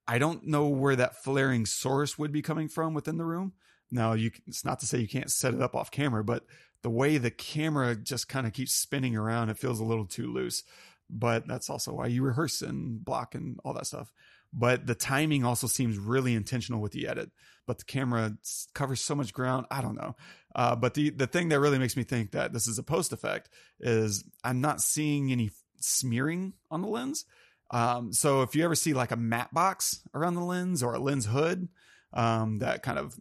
[0.08, 3.54] I don't know where that flaring source would be coming from within the room.
[3.92, 6.44] Now, you it's not to say you can't set it up off camera, but
[6.82, 10.32] the way the camera just kind of keeps spinning around, it feels a little too
[10.32, 10.64] loose.
[11.10, 14.12] But that's also why you rehearse and block and all that stuff
[14.54, 17.32] but the timing also seems really intentional with the edit.
[17.68, 18.36] But the camera
[18.74, 19.68] covers so much ground.
[19.70, 20.16] I don't know.
[20.56, 23.14] Uh, but the the thing that really makes me think that this is a post
[23.14, 27.26] effect is I'm not seeing any smearing on the lens.
[27.72, 31.00] Um, so if you ever see like a matte box around the lens or a
[31.00, 31.68] lens hood
[32.14, 33.16] um, that kind of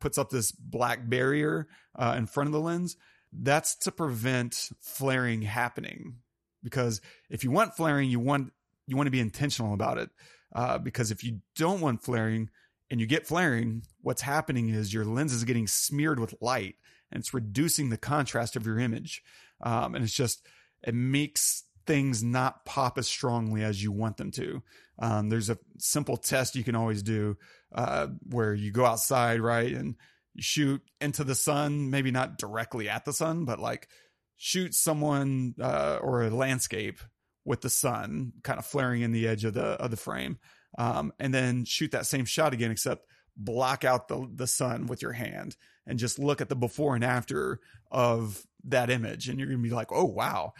[0.00, 2.96] puts up this black barrier uh, in front of the lens,
[3.32, 6.16] that's to prevent flaring happening.
[6.62, 7.00] Because
[7.30, 8.52] if you want flaring, you want
[8.86, 10.10] you want to be intentional about it.
[10.54, 12.50] Uh, because if you don't want flaring
[12.90, 16.76] and you get flaring, what's happening is your lens is getting smeared with light
[17.10, 19.22] and it's reducing the contrast of your image.
[19.62, 20.46] Um, and it's just,
[20.82, 24.62] it makes things not pop as strongly as you want them to.
[24.98, 27.36] Um, there's a simple test you can always do
[27.74, 29.72] uh, where you go outside, right?
[29.72, 29.96] And
[30.34, 33.88] you shoot into the sun, maybe not directly at the sun, but like
[34.36, 37.00] shoot someone uh, or a landscape
[37.44, 40.38] with the sun kind of flaring in the edge of the of the frame,
[40.78, 45.02] um, and then shoot that same shot again, except block out the the sun with
[45.02, 49.48] your hand and just look at the before and after of that image, and you're
[49.48, 50.52] gonna be like, oh wow,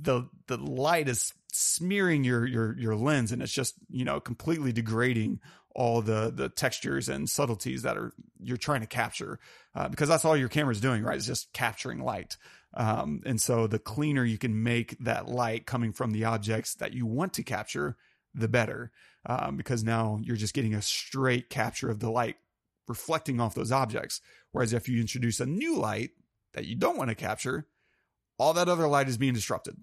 [0.00, 4.72] the the light is smearing your your your lens, and it's just you know completely
[4.72, 5.40] degrading
[5.74, 9.38] all the the textures and subtleties that are you're trying to capture
[9.74, 11.16] uh, because that's all your camera's doing right?
[11.16, 12.36] Is just capturing light
[12.74, 16.92] um, and so the cleaner you can make that light coming from the objects that
[16.92, 17.96] you want to capture,
[18.34, 18.90] the better.
[19.24, 22.36] Um, because now you're just getting a straight capture of the light
[22.88, 24.20] reflecting off those objects.
[24.50, 26.10] Whereas if you introduce a new light
[26.54, 27.66] that you don't want to capture,
[28.38, 29.76] all that other light is being disrupted.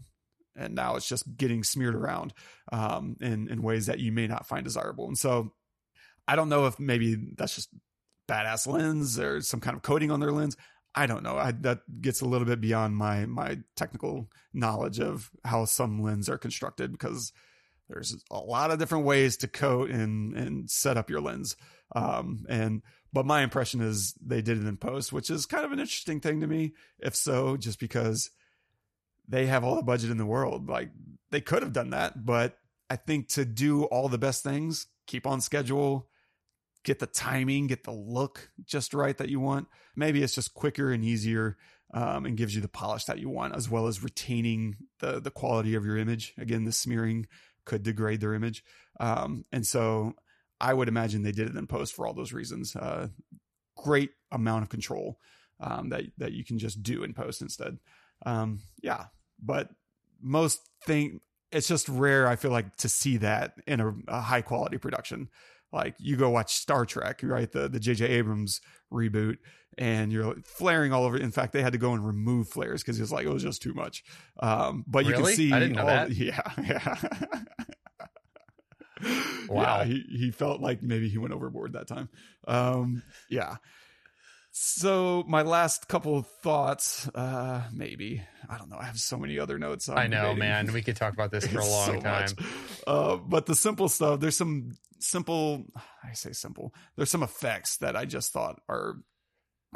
[0.56, 2.34] And now it's just getting smeared around
[2.72, 5.08] um, in, in ways that you may not find desirable.
[5.08, 5.54] And so
[6.28, 7.70] I don't know if maybe that's just
[8.28, 10.58] badass lens or some kind of coating on their lens.
[10.96, 11.38] I don't know.
[11.38, 16.30] I, that gets a little bit beyond my my technical knowledge of how some lenses
[16.30, 17.32] are constructed because
[17.88, 21.56] there's a lot of different ways to coat and and set up your lens.
[21.96, 22.82] Um, and
[23.12, 26.20] but my impression is they did it in post, which is kind of an interesting
[26.20, 26.74] thing to me.
[27.00, 28.30] If so, just because
[29.28, 30.90] they have all the budget in the world, like
[31.32, 32.58] they could have done that, but
[32.90, 36.09] I think to do all the best things, keep on schedule,
[36.84, 39.68] get the timing, get the look just right that you want.
[39.96, 41.58] Maybe it's just quicker and easier
[41.94, 45.32] um, and gives you the polish that you want, as well as retaining the the
[45.32, 46.34] quality of your image.
[46.38, 47.28] Again, the smearing
[47.66, 48.64] could degrade their image,
[49.00, 50.14] um, and so
[50.62, 52.76] I would imagine they did it in post for all those reasons.
[52.76, 53.08] Uh,
[53.76, 55.20] great amount of control
[55.60, 57.80] um, that that you can just do in post instead.
[58.26, 59.06] Um, yeah,
[59.42, 59.70] but
[60.22, 61.22] most thing
[61.52, 62.28] it's just rare.
[62.28, 65.30] I feel like to see that in a, a high quality production
[65.72, 67.52] like you go watch Star Trek, right?
[67.52, 68.06] The the J.J.
[68.08, 68.62] Abrams
[68.92, 69.38] reboot,
[69.78, 71.18] and you're flaring all over.
[71.18, 73.44] In fact, they had to go and remove flares because it was like it was
[73.44, 74.04] just too much.
[74.40, 76.10] Um, but you can see, I didn't know all- that.
[76.16, 76.96] Yeah, yeah.
[79.48, 79.80] Wow.
[79.80, 82.10] Yeah, he he felt like maybe he went overboard that time.
[82.48, 83.56] Um, yeah.
[84.62, 88.76] So my last couple of thoughts, uh, maybe I don't know.
[88.78, 89.88] I have so many other notes.
[89.88, 90.40] I'm I know, debating.
[90.40, 90.74] man.
[90.74, 92.28] We could talk about this for a long so time.
[92.86, 95.64] Uh, but the simple stuff, there's some simple,
[96.04, 98.98] I say simple, there's some effects that I just thought are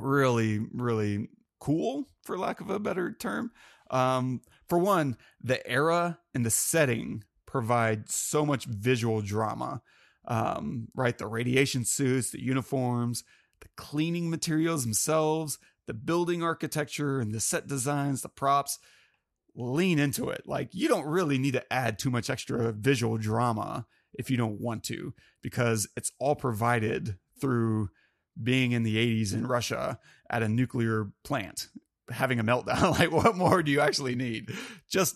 [0.02, 1.30] really, really
[1.62, 3.52] cool, for lack of a better term.
[3.90, 9.82] Um, for one, the era and the setting provide so much visual drama.
[10.28, 11.18] Um, right?
[11.18, 13.24] The radiation suits, the uniforms,
[13.64, 15.58] the cleaning materials themselves,
[15.88, 18.78] the building architecture and the set designs, the props
[19.56, 20.44] lean into it.
[20.46, 24.60] Like you don't really need to add too much extra visual drama if you don't
[24.60, 27.90] want to, because it's all provided through
[28.42, 29.98] being in the 80s in Russia
[30.30, 31.70] at a nuclear plant,
[32.10, 32.92] having a meltdown.
[33.00, 34.52] like, what more do you actually need?
[34.90, 35.16] Just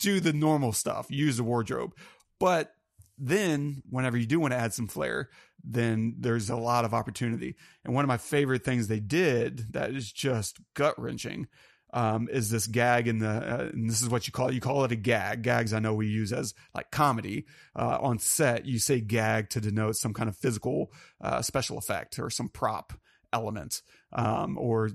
[0.00, 1.92] do the normal stuff, use the wardrobe.
[2.40, 2.72] But
[3.18, 5.30] then, whenever you do want to add some flair,
[5.64, 7.56] then there's a lot of opportunity.
[7.84, 11.48] And one of my favorite things they did that is just gut wrenching
[11.92, 14.54] um, is this gag in the, uh, and this is what you call it.
[14.54, 15.42] You call it a gag.
[15.42, 17.46] Gags I know we use as like comedy.
[17.74, 22.18] Uh, on set, you say gag to denote some kind of physical uh, special effect
[22.18, 22.92] or some prop
[23.32, 24.90] element, um, or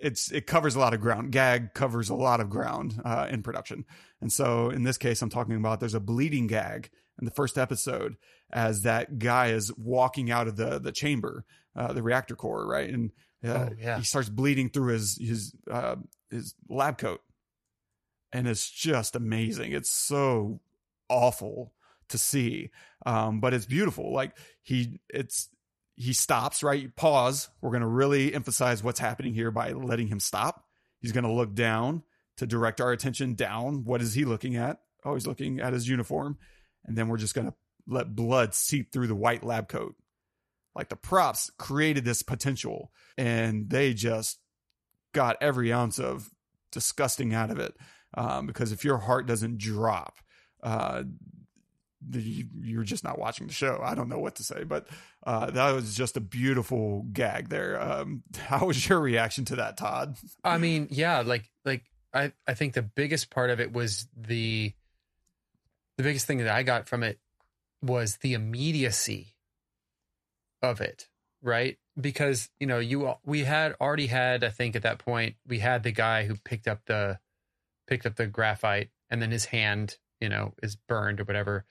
[0.00, 1.32] it's, it covers a lot of ground.
[1.32, 3.84] Gag covers a lot of ground uh, in production,
[4.20, 7.56] and so in this case, I'm talking about there's a bleeding gag in the first
[7.58, 8.16] episode
[8.50, 11.44] as that guy is walking out of the the chamber,
[11.76, 13.10] uh, the reactor core, right, and
[13.44, 13.98] uh, Oh, yeah.
[13.98, 15.96] he starts bleeding through his his uh,
[16.30, 17.20] his lab coat,
[18.32, 19.72] and it's just amazing.
[19.72, 20.60] It's so
[21.08, 21.72] awful
[22.08, 22.70] to see,
[23.06, 24.12] um, but it's beautiful.
[24.12, 25.48] Like he, it's
[25.96, 26.94] he stops right.
[26.96, 27.48] Pause.
[27.60, 30.64] We're going to really emphasize what's happening here by letting him stop.
[31.00, 32.02] He's going to look down
[32.38, 33.84] to direct our attention down.
[33.84, 34.80] What is he looking at?
[35.04, 36.38] Oh, he's looking at his uniform,
[36.84, 37.54] and then we're just going to
[37.86, 39.94] let blood seep through the white lab coat.
[40.74, 44.38] Like the props created this potential, and they just
[45.12, 46.30] got every ounce of
[46.72, 47.74] disgusting out of it.
[48.16, 50.18] Um, because if your heart doesn't drop,
[50.62, 51.04] uh,
[52.08, 53.80] the, you, you're just not watching the show.
[53.82, 54.86] I don't know what to say, but
[55.26, 57.80] uh, that was just a beautiful gag there.
[57.80, 60.16] Um, how was your reaction to that, Todd?
[60.42, 64.72] I mean, yeah, like like I I think the biggest part of it was the
[65.96, 67.18] the biggest thing that I got from it
[67.82, 69.34] was the immediacy
[70.62, 71.08] of it,
[71.42, 71.78] right?
[72.00, 75.82] Because, you know, you we had already had I think at that point we had
[75.82, 77.18] the guy who picked up the
[77.86, 81.64] picked up the graphite and then his hand, you know, is burned or whatever.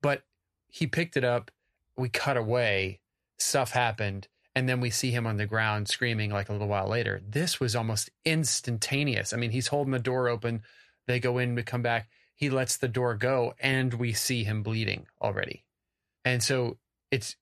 [0.00, 0.22] But
[0.68, 1.50] he picked it up,
[1.96, 3.00] we cut away,
[3.38, 6.88] stuff happened, and then we see him on the ground screaming like a little while
[6.88, 7.20] later.
[7.28, 9.32] This was almost instantaneous.
[9.32, 10.62] I mean, he's holding the door open,
[11.06, 14.62] they go in, we come back, he lets the door go, and we see him
[14.62, 15.64] bleeding already.
[16.24, 16.76] And so
[17.10, 17.34] it's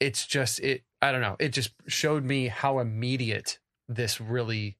[0.00, 4.76] it's just it I don't know, it just showed me how immediate this really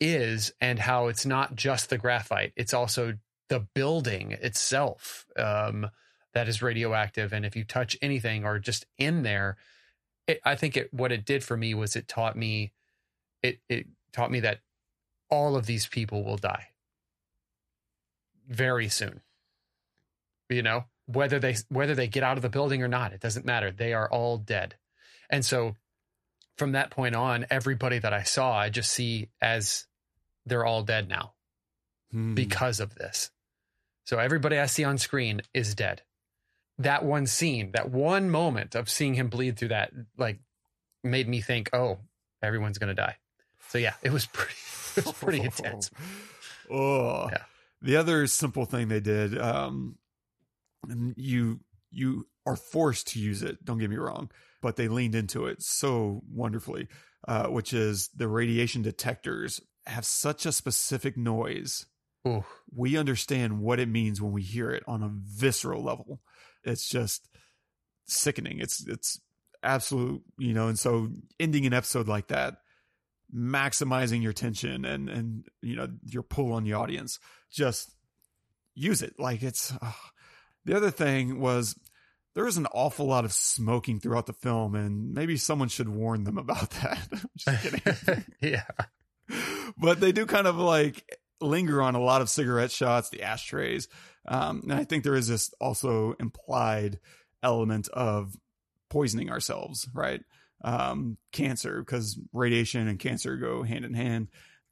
[0.00, 3.14] is and how it's not just the graphite, it's also
[3.48, 5.90] the building itself um,
[6.34, 7.32] that is radioactive.
[7.32, 9.56] And if you touch anything or just in there,
[10.26, 12.72] it, I think it what it did for me was it taught me
[13.42, 14.60] it it taught me that
[15.30, 16.68] all of these people will die
[18.48, 19.20] very soon.
[20.48, 23.44] You know, whether they whether they get out of the building or not, it doesn't
[23.46, 23.70] matter.
[23.70, 24.76] They are all dead.
[25.30, 25.76] And so
[26.56, 29.86] from that point on, everybody that I saw, I just see as
[30.46, 31.34] they're all dead now
[32.10, 32.34] Hmm.
[32.34, 33.30] because of this.
[34.04, 36.00] So everybody I see on screen is dead.
[36.78, 40.38] That one scene, that one moment of seeing him bleed through that, like,
[41.04, 41.98] made me think, oh,
[42.42, 43.16] everyone's gonna die.
[43.68, 44.54] So yeah, it was pretty,
[44.96, 45.90] it was pretty intense.
[46.70, 47.42] Oh, Yeah.
[47.80, 49.96] The other simple thing they did, um,
[50.88, 51.60] and you
[51.90, 53.64] you are forced to use it.
[53.64, 54.30] Don't get me wrong,
[54.62, 56.88] but they leaned into it so wonderfully,
[57.26, 61.86] uh, which is the radiation detectors have such a specific noise.
[62.26, 66.20] Ooh, We understand what it means when we hear it on a visceral level.
[66.64, 67.28] It's just
[68.06, 68.58] sickening.
[68.58, 69.20] It's it's
[69.62, 70.68] absolute, you know.
[70.68, 71.08] And so,
[71.38, 72.56] ending an episode like that
[73.34, 77.18] maximizing your tension and and you know your pull on the audience
[77.50, 77.90] just
[78.74, 79.92] use it like it's uh.
[80.64, 81.78] the other thing was
[82.34, 86.24] there was an awful lot of smoking throughout the film and maybe someone should warn
[86.24, 88.64] them about that just kidding yeah,
[89.76, 93.88] but they do kind of like linger on a lot of cigarette shots, the ashtrays.
[94.26, 96.98] Um, and I think there is this also implied
[97.44, 98.34] element of
[98.90, 100.20] poisoning ourselves, right?
[100.62, 104.28] um, cancer because radiation and cancer go hand in hand,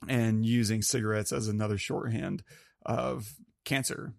[0.09, 2.43] and using cigarettes as another shorthand
[2.87, 3.35] of
[3.67, 4.15] cancer.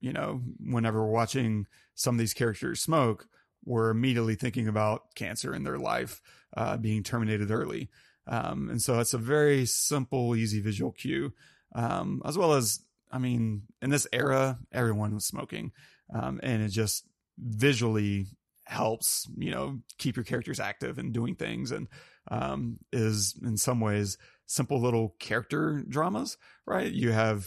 [0.00, 3.28] You know, whenever we're watching some of these characters smoke,
[3.64, 6.22] we're immediately thinking about cancer in their life
[6.56, 7.90] uh, being terminated early.
[8.26, 11.32] Um, and so it's a very simple, easy visual cue,
[11.74, 12.80] um, as well as,
[13.10, 15.72] I mean, in this era, everyone was smoking,
[16.14, 17.06] um, and it just
[17.38, 18.26] visually
[18.64, 21.88] helps, you know, keep your characters active and doing things, and
[22.30, 26.36] um, is in some ways simple little character dramas,
[26.66, 26.90] right?
[26.92, 27.46] You have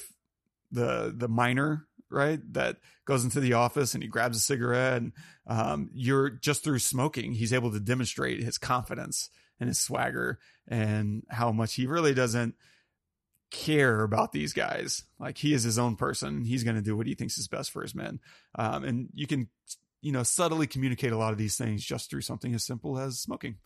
[0.71, 5.13] the the miner right that goes into the office and he grabs a cigarette and
[5.47, 11.23] um, you're just through smoking he's able to demonstrate his confidence and his swagger and
[11.29, 12.55] how much he really doesn't
[13.51, 15.03] care about these guys.
[15.19, 16.45] Like he is his own person.
[16.45, 18.19] He's going to do what he thinks is best for his men.
[18.55, 19.49] Um, and you can
[20.01, 23.19] you know subtly communicate a lot of these things just through something as simple as
[23.19, 23.57] smoking.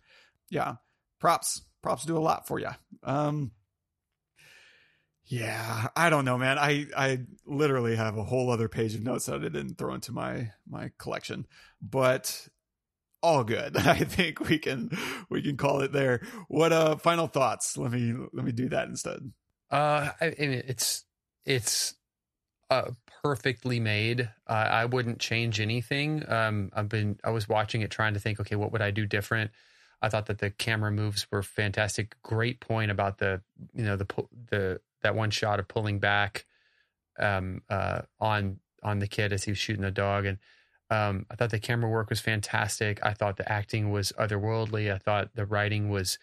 [0.49, 0.75] Yeah
[1.19, 1.61] props.
[1.81, 2.69] Props do a lot for you
[3.03, 3.51] um
[5.25, 6.57] yeah, I don't know, man.
[6.57, 10.11] I I literally have a whole other page of notes that I didn't throw into
[10.11, 11.47] my my collection,
[11.81, 12.47] but
[13.21, 13.77] all good.
[13.87, 14.91] I think we can
[15.29, 16.21] we can call it there.
[16.49, 17.77] What uh final thoughts?
[17.77, 19.31] Let me let me do that instead.
[19.71, 21.05] Uh, I, it's
[21.45, 21.95] it's
[22.69, 22.91] uh
[23.23, 24.29] perfectly made.
[24.45, 26.29] Uh, I wouldn't change anything.
[26.29, 29.05] Um, I've been I was watching it trying to think, okay, what would I do
[29.05, 29.51] different?
[30.01, 32.15] I thought that the camera moves were fantastic.
[32.23, 33.41] Great point about the
[33.73, 34.05] you know the
[34.49, 36.45] the that one shot of pulling back
[37.19, 40.37] um, uh, on on the kid as he was shooting the dog, and
[40.89, 42.99] um, I thought the camera work was fantastic.
[43.03, 44.93] I thought the acting was otherworldly.
[44.93, 46.17] I thought the writing was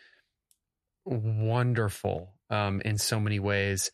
[1.05, 3.91] wonderful um, in so many ways,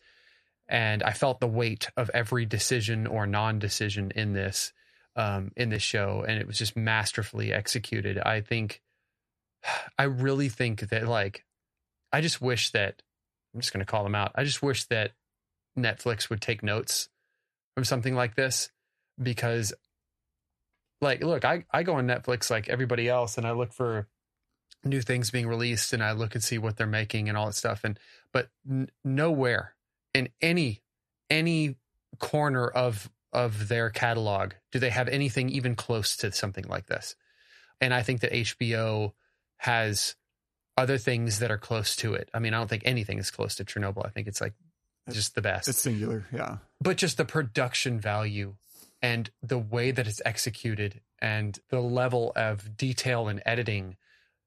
[0.67, 4.73] and I felt the weight of every decision or non-decision in this
[5.17, 8.19] um, in this show, and it was just masterfully executed.
[8.19, 8.81] I think,
[9.97, 11.43] I really think that like,
[12.13, 13.01] I just wish that
[13.53, 14.31] I'm just going to call them out.
[14.35, 15.11] I just wish that
[15.77, 17.09] Netflix would take notes
[17.75, 18.71] from something like this
[19.21, 19.73] because
[21.01, 24.07] like look, I I go on Netflix like everybody else and I look for
[24.83, 27.53] new things being released and I look and see what they're making and all that
[27.53, 27.99] stuff and
[28.31, 29.75] but n- nowhere
[30.13, 30.81] in any
[31.29, 31.75] any
[32.19, 37.15] corner of of their catalog do they have anything even close to something like this.
[37.79, 39.13] And I think that HBO
[39.57, 40.15] has
[40.77, 42.29] other things that are close to it.
[42.33, 44.05] I mean, I don't think anything is close to Chernobyl.
[44.05, 44.53] I think it's like
[45.09, 45.67] just the best.
[45.67, 46.57] It's singular, yeah.
[46.79, 48.55] But just the production value
[49.01, 53.97] and the way that it's executed and the level of detail and editing.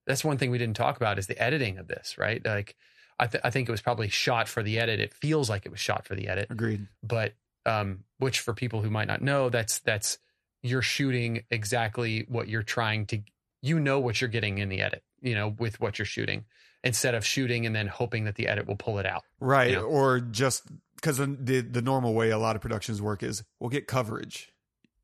[0.07, 2.45] That's one thing we didn't talk about is the editing of this, right?
[2.45, 2.76] Like
[3.18, 5.01] I, th- I think it was probably shot for the edit.
[5.01, 6.47] It feels like it was shot for the edit.
[6.51, 6.87] Agreed.
[7.03, 7.35] But
[7.66, 10.18] um, which for people who might not know, that's that's
[10.62, 13.20] you're shooting exactly what you're trying to
[13.62, 16.45] you know what you're getting in the edit you know, with what you're shooting
[16.83, 19.25] instead of shooting and then hoping that the edit will pull it out.
[19.39, 19.71] Right.
[19.71, 19.83] You know?
[19.83, 20.62] Or just
[20.97, 24.53] because the, the normal way a lot of productions work is we'll get coverage.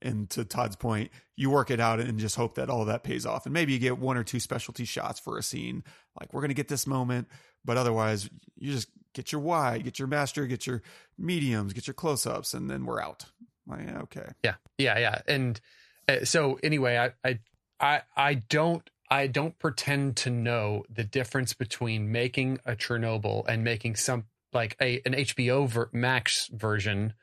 [0.03, 3.25] And to Todd's point, you work it out and just hope that all that pays
[3.25, 3.47] off.
[3.47, 5.85] And maybe you get one or two specialty shots for a scene.
[6.21, 7.29] Like we're going to get this moment,
[7.64, 10.83] but otherwise you just get your wide, get your master, get your
[11.19, 13.25] mediums, get your close ups, and then we're out.
[13.67, 14.29] Like, okay.
[14.45, 14.55] Yeah.
[14.79, 14.99] Yeah.
[14.99, 15.23] Yeah.
[15.27, 15.61] And
[16.09, 17.39] uh, so anyway, I, I,
[17.81, 23.63] I, I don't I don't pretend to know the difference between making a Chernobyl and
[23.63, 27.15] making some like a an HBO ver- Max version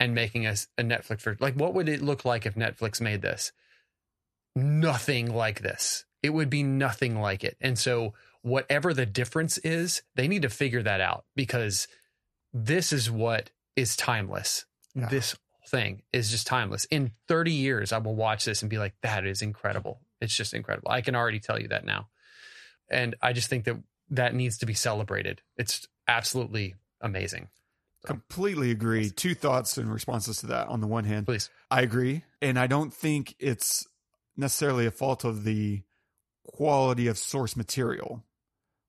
[0.00, 1.38] and making a, a Netflix version.
[1.40, 3.52] Like, what would it look like if Netflix made this?
[4.56, 6.06] Nothing like this.
[6.22, 7.56] It would be nothing like it.
[7.60, 11.86] And so, whatever the difference is, they need to figure that out because
[12.52, 14.64] this is what is timeless.
[14.94, 15.08] Yeah.
[15.08, 15.36] This
[15.68, 16.86] thing is just timeless.
[16.86, 20.00] In 30 years, I will watch this and be like, that is incredible.
[20.20, 20.90] It's just incredible.
[20.90, 22.08] I can already tell you that now.
[22.90, 23.76] And I just think that
[24.10, 25.40] that needs to be celebrated.
[25.56, 27.48] It's absolutely amazing.
[28.02, 28.08] So.
[28.08, 29.10] Completely agree.
[29.10, 30.68] Two thoughts in responses to that.
[30.68, 31.50] On the one hand, please.
[31.70, 32.24] I agree.
[32.40, 33.86] And I don't think it's
[34.36, 35.82] necessarily a fault of the
[36.46, 38.24] quality of source material,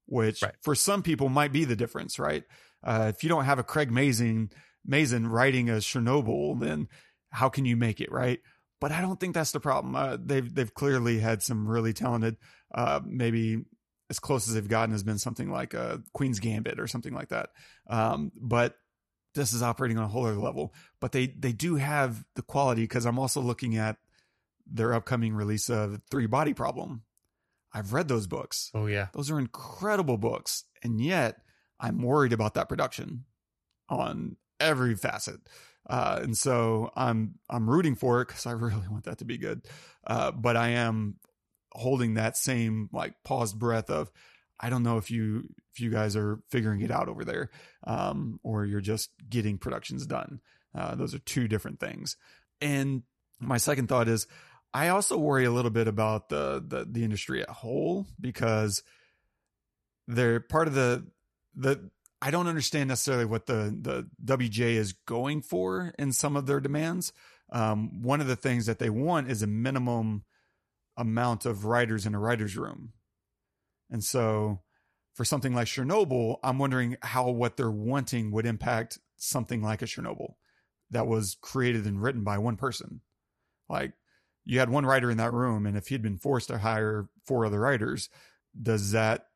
[0.05, 0.55] which right.
[0.61, 2.43] for some people might be the difference, right?
[2.83, 4.49] Uh, if you don't have a Craig Mazin,
[4.85, 6.87] Mazin writing a Chernobyl, then
[7.29, 8.39] how can you make it, right?
[8.81, 9.95] But I don't think that's the problem.
[9.95, 12.35] Uh, they've they've clearly had some really talented.
[12.73, 13.63] Uh, maybe
[14.09, 17.29] as close as they've gotten has been something like uh, Queen's Gambit or something like
[17.29, 17.51] that.
[17.87, 18.75] Um, but
[19.35, 20.73] this is operating on a whole other level.
[20.99, 23.97] But they they do have the quality because I'm also looking at
[24.65, 27.03] their upcoming release of Three Body Problem.
[27.71, 28.71] I've read those books.
[28.73, 31.37] Oh yeah, those are incredible books, and yet
[31.79, 33.25] I'm worried about that production
[33.87, 35.39] on every facet.
[35.89, 39.37] Uh, and so I'm I'm rooting for it because I really want that to be
[39.37, 39.61] good.
[40.05, 41.15] Uh, but I am
[41.73, 44.11] holding that same like paused breath of
[44.61, 47.49] I don't know if you if you guys are figuring it out over there,
[47.85, 50.39] um, or you're just getting productions done.
[50.77, 52.15] Uh, those are two different things.
[52.61, 53.01] And
[53.39, 54.27] my second thought is,
[54.73, 58.83] I also worry a little bit about the the, the industry at whole because
[60.07, 61.07] they're part of the
[61.55, 61.89] the.
[62.21, 66.59] I don't understand necessarily what the the WGA is going for in some of their
[66.59, 67.13] demands.
[67.51, 70.23] Um, one of the things that they want is a minimum
[70.95, 72.93] amount of writers in a writer's room.
[73.89, 74.61] And so
[75.13, 79.85] for something like Chernobyl, I'm wondering how what they're wanting would impact something like a
[79.85, 80.35] Chernobyl
[80.91, 83.01] that was created and written by one person.
[83.67, 83.93] Like
[84.45, 87.45] you had one writer in that room, and if he'd been forced to hire four
[87.45, 88.09] other writers,
[88.61, 89.27] does that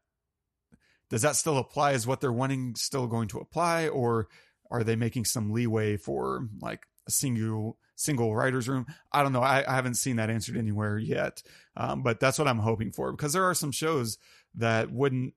[1.16, 4.28] does that still apply Is what they're wanting still going to apply, or
[4.70, 8.86] are they making some leeway for like a single single writers room.
[9.14, 9.42] I don't know.
[9.42, 11.42] I, I haven't seen that answered anywhere yet,
[11.78, 14.18] um, but that's what I'm hoping for because there are some shows
[14.56, 15.36] that wouldn't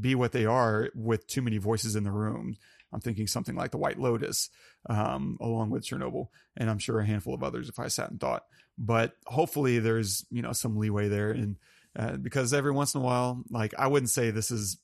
[0.00, 2.56] be what they are with too many voices in the room.
[2.92, 4.50] I'm thinking something like The White Lotus,
[4.88, 6.26] um, along with Chernobyl,
[6.56, 8.46] and I'm sure a handful of others if I sat and thought.
[8.76, 11.56] But hopefully, there's you know some leeway there, and
[11.96, 14.78] uh, because every once in a while, like I wouldn't say this is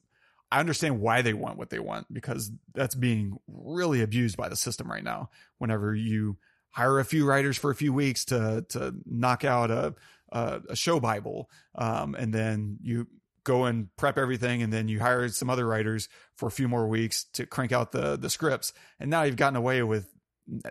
[0.50, 4.56] I understand why they want what they want because that's being really abused by the
[4.56, 5.30] system right now.
[5.58, 6.38] Whenever you
[6.70, 9.94] hire a few writers for a few weeks to to knock out a
[10.30, 13.08] a, a show bible, um, and then you
[13.44, 16.88] go and prep everything, and then you hire some other writers for a few more
[16.88, 20.08] weeks to crank out the the scripts, and now you've gotten away with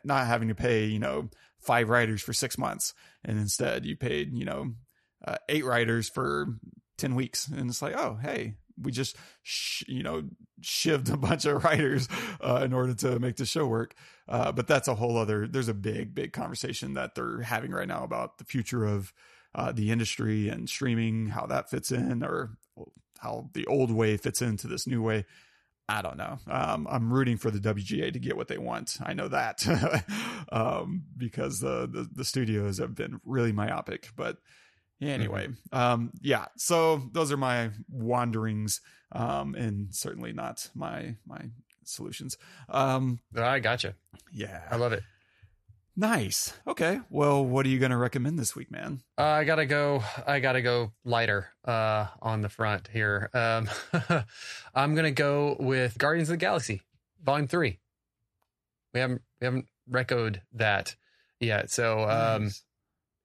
[0.04, 4.32] not having to pay you know five writers for six months, and instead you paid
[4.34, 4.74] you know
[5.26, 6.48] uh, eight writers for
[6.98, 7.48] 10 weeks.
[7.48, 10.24] And it's like oh hey we just sh- you know
[10.62, 12.08] shivved a bunch of writers
[12.42, 13.96] uh, in order to make the show work
[14.28, 17.88] uh, but that's a whole other there's a big big conversation that they're having right
[17.88, 19.14] now about the future of
[19.54, 22.58] uh, the industry and streaming how that fits in or
[23.20, 25.26] how the old way fits into this new way
[25.88, 26.40] I don't know.
[26.48, 28.98] Um, I'm rooting for the WGA to get what they want.
[29.04, 29.64] I know that
[30.52, 34.10] um, because the, the, the studios have been really myopic.
[34.16, 34.38] But
[35.02, 35.78] Anyway, mm-hmm.
[35.78, 36.46] um, yeah.
[36.58, 38.82] So those are my wanderings,
[39.12, 41.50] um, and certainly not my my
[41.84, 42.38] solutions.
[42.70, 43.96] Um, I gotcha.
[44.32, 45.04] Yeah, I love it.
[45.98, 46.54] Nice.
[46.68, 47.00] Okay.
[47.10, 49.02] Well, what are you going to recommend this week, man?
[49.18, 50.04] Uh, I gotta go.
[50.28, 53.30] I gotta go lighter uh, on the front here.
[53.34, 53.70] Um,
[54.76, 56.82] I'm gonna go with Guardians of the Galaxy
[57.24, 57.80] Volume Three.
[58.94, 60.96] We haven't we haven't recorded that
[61.40, 62.64] yet, so um, nice.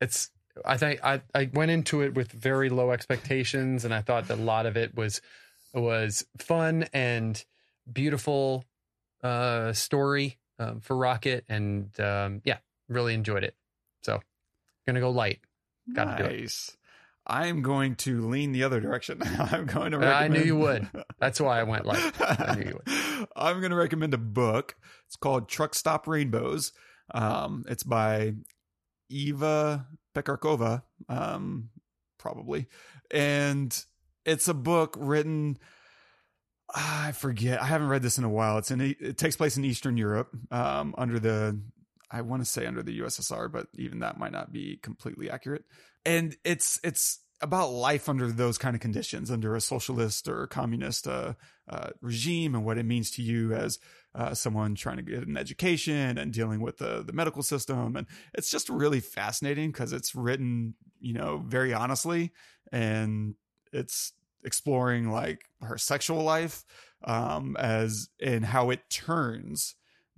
[0.00, 0.30] it's
[0.64, 4.38] I think I, I went into it with very low expectations, and I thought that
[4.38, 5.20] a lot of it was
[5.72, 7.42] was fun and
[7.90, 8.64] beautiful
[9.22, 12.58] uh, story um, for Rocket, and um, yeah,
[12.88, 13.54] really enjoyed it.
[14.02, 14.20] So,
[14.86, 15.40] gonna go light.
[15.94, 16.28] Got to nice.
[16.28, 16.76] do it.
[17.26, 19.22] I'm going to lean the other direction.
[19.38, 19.98] I'm going to.
[19.98, 20.04] Recommend...
[20.04, 20.88] I knew you would.
[21.18, 22.12] That's why I went light.
[22.20, 23.28] I knew you would.
[23.36, 24.76] I'm going to recommend a book.
[25.06, 26.72] It's called Truck Stop Rainbows.
[27.12, 28.34] Um, it's by
[29.08, 31.70] Eva Pekarkova, um,
[32.18, 32.66] probably.
[33.10, 33.76] And
[34.24, 35.58] it's a book written.
[36.72, 37.60] I forget.
[37.60, 38.58] I haven't read this in a while.
[38.58, 38.80] It's in.
[38.80, 41.60] It takes place in Eastern Europe, um, under the.
[42.10, 45.64] I want to say under the USSR, but even that might not be completely accurate.
[46.04, 51.06] And it's it's about life under those kind of conditions, under a socialist or communist
[51.06, 51.34] uh,
[51.68, 53.78] uh, regime, and what it means to you as
[54.14, 58.06] uh, someone trying to get an education and dealing with the the medical system, and
[58.34, 62.32] it's just really fascinating because it's written, you know, very honestly,
[62.72, 63.34] and
[63.72, 64.12] it's
[64.44, 66.64] exploring like her sexual life
[67.04, 69.74] um, as and how it turns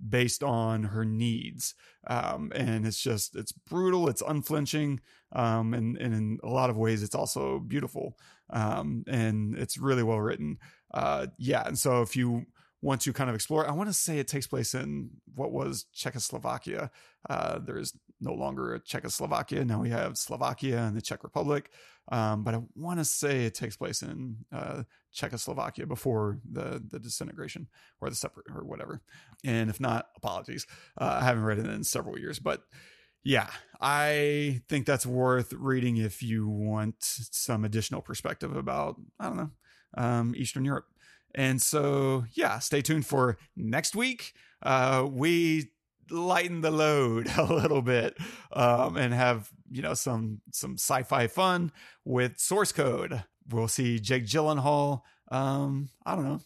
[0.09, 1.75] based on her needs.
[2.07, 4.99] Um, and it's just, it's brutal, it's unflinching.
[5.31, 8.17] Um, and, and in a lot of ways, it's also beautiful.
[8.49, 10.57] Um, and it's really well written.
[10.93, 11.63] Uh, yeah.
[11.65, 12.45] And so if you
[12.83, 15.85] want you kind of explore, I want to say it takes place in what was
[15.93, 16.91] Czechoslovakia.
[17.29, 19.63] Uh, there is no longer a Czechoslovakia.
[19.63, 21.69] Now we have Slovakia and the Czech Republic.
[22.11, 24.83] Um, but I want to say it takes place in uh,
[25.13, 27.67] Czechoslovakia before the the disintegration
[28.01, 29.01] or the separate or whatever.
[29.45, 30.67] And if not, apologies.
[30.99, 32.63] Uh, I haven't read it in several years, but
[33.23, 33.47] yeah,
[33.79, 39.51] I think that's worth reading if you want some additional perspective about I don't know
[39.95, 40.87] um, Eastern Europe.
[41.35, 44.33] And so yeah, stay tuned for next week.
[44.61, 45.71] Uh, we
[46.09, 48.17] lighten the load a little bit
[48.51, 51.71] um, and have you know some some sci-fi fun
[52.05, 53.23] with source code.
[53.49, 56.39] We'll see jake gyllenhaal um i don't know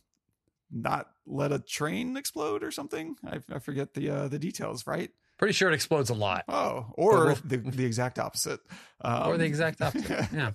[0.72, 3.16] not let a train explode or something?
[3.26, 6.46] I, I forget the uh the details right Pretty sure it explodes a lot.
[6.48, 8.60] Oh, or we'll- the, the exact opposite.
[9.02, 10.28] Um, or the exact opposite.
[10.34, 10.52] Yeah.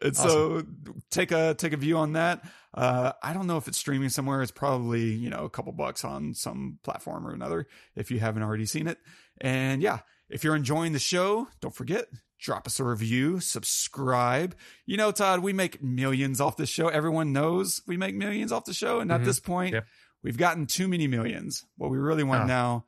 [0.00, 0.62] and so
[1.10, 2.42] take a take a view on that.
[2.72, 4.40] Uh, I don't know if it's streaming somewhere.
[4.42, 7.66] It's probably you know a couple bucks on some platform or another
[7.96, 8.98] if you haven't already seen it.
[9.40, 10.00] And yeah,
[10.30, 12.06] if you're enjoying the show, don't forget
[12.40, 14.54] drop us a review, subscribe.
[14.86, 16.86] You know, Todd, we make millions off this show.
[16.86, 19.24] Everyone knows we make millions off the show, and at Mhm.
[19.24, 19.86] this point, Yep.
[20.22, 21.64] we've gotten too many millions.
[21.76, 22.46] What we really want Oh.
[22.46, 22.84] now.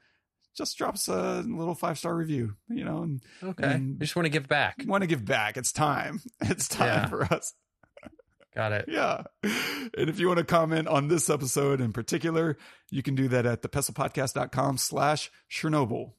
[0.57, 3.63] Just drop us a little five star review, you know, and Okay.
[3.75, 4.83] And- we just want to give back.
[4.87, 5.57] want to give back.
[5.57, 6.21] It's time.
[6.43, 7.07] It's time Yeah.
[7.07, 7.55] for us.
[8.55, 8.87] Got it.
[8.89, 9.23] Yeah.
[9.45, 12.59] And if you want to comment on this episode in particular,
[12.91, 16.15] you can do that at thepestlepodcast.com slash Chernobyl.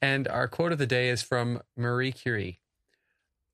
[0.00, 2.60] And our quote of the day is from Marie Curie.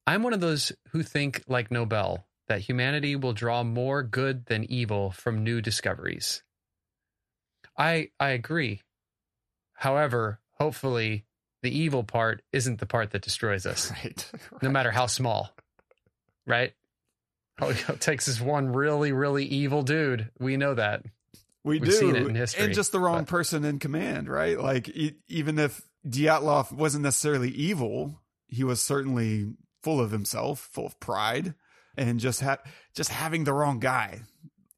[0.06, 4.62] I'm one of those who think, like Nobel, that humanity will draw more good than
[4.70, 6.44] evil from new discoveries.
[7.76, 8.82] I I agree.
[9.76, 11.24] However, hopefully
[11.62, 14.30] the evil part isn't the part that destroys us, Right.
[14.62, 15.50] no matter how small.
[16.46, 16.72] Right?
[17.60, 20.30] All it takes is one really, really evil dude.
[20.38, 21.02] We know that.
[21.64, 21.96] We We've do.
[21.96, 24.58] seen it in history, and just the wrong but- person in command, right?
[24.60, 30.86] Like e- even if Dyatlov wasn't necessarily evil, he was certainly full of himself, full
[30.86, 31.54] of pride,
[31.96, 32.58] and just ha-
[32.94, 34.20] just having the wrong guy,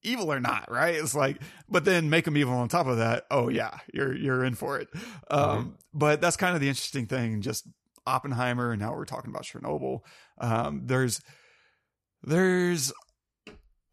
[0.02, 0.94] evil or not, right?
[0.94, 1.38] It's like,
[1.68, 3.24] but then make them evil on top of that.
[3.30, 4.88] Oh yeah, you're you're in for it.
[5.30, 5.68] Um, Mm-hmm.
[5.94, 7.40] But that's kind of the interesting thing.
[7.40, 7.66] Just
[8.06, 10.00] Oppenheimer, and now we're talking about Chernobyl.
[10.40, 11.20] Um, there's
[12.22, 12.92] there's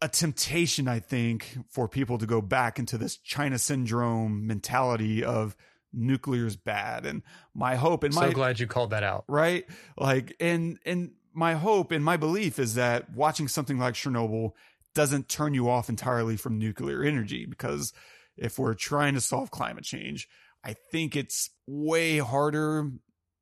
[0.02, 5.56] a temptation, I think, for people to go back into this China syndrome mentality of
[5.92, 7.06] nuclear is bad.
[7.06, 7.22] And
[7.54, 9.24] my hope and my So glad you called that out.
[9.28, 9.64] right,
[9.96, 14.52] like, and and my hope and my belief is that watching something like Chernobyl
[14.96, 17.92] doesn't turn you off entirely from nuclear energy because
[18.36, 20.26] if we're trying to solve climate change,
[20.64, 22.90] I think it's way harder,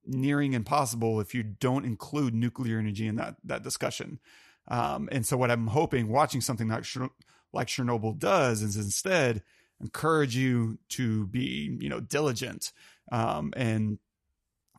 [0.04, 4.18] nearing impossible if you don't include nuclear energy in that that discussion.
[4.66, 6.84] Um, and so, what I'm hoping watching something like
[7.52, 9.42] like Chernobyl does is instead
[9.80, 12.72] encourage you to be, you know, diligent
[13.12, 13.98] um, and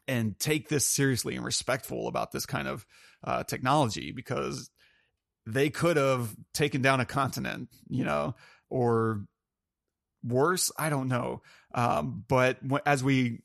[0.10, 2.86] and take this seriously and respectful about this kind of
[3.24, 4.70] uh, technology because
[5.46, 8.36] they could have taken down a continent, you know,
[8.70, 9.26] or
[10.24, 10.72] worse.
[10.78, 11.42] I don't know.
[11.74, 13.42] Um, but w- as we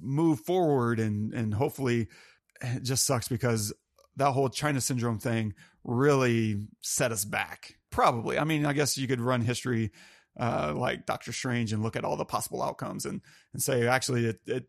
[0.00, 2.08] move forward and and hopefully,
[2.60, 3.72] it just sucks because
[4.16, 7.74] that whole China syndrome thing really set us back.
[7.90, 8.38] Probably.
[8.38, 9.90] I mean, I guess you could run history
[10.38, 13.20] uh, like Doctor Strange and look at all the possible outcomes and
[13.52, 14.64] and say actually it, it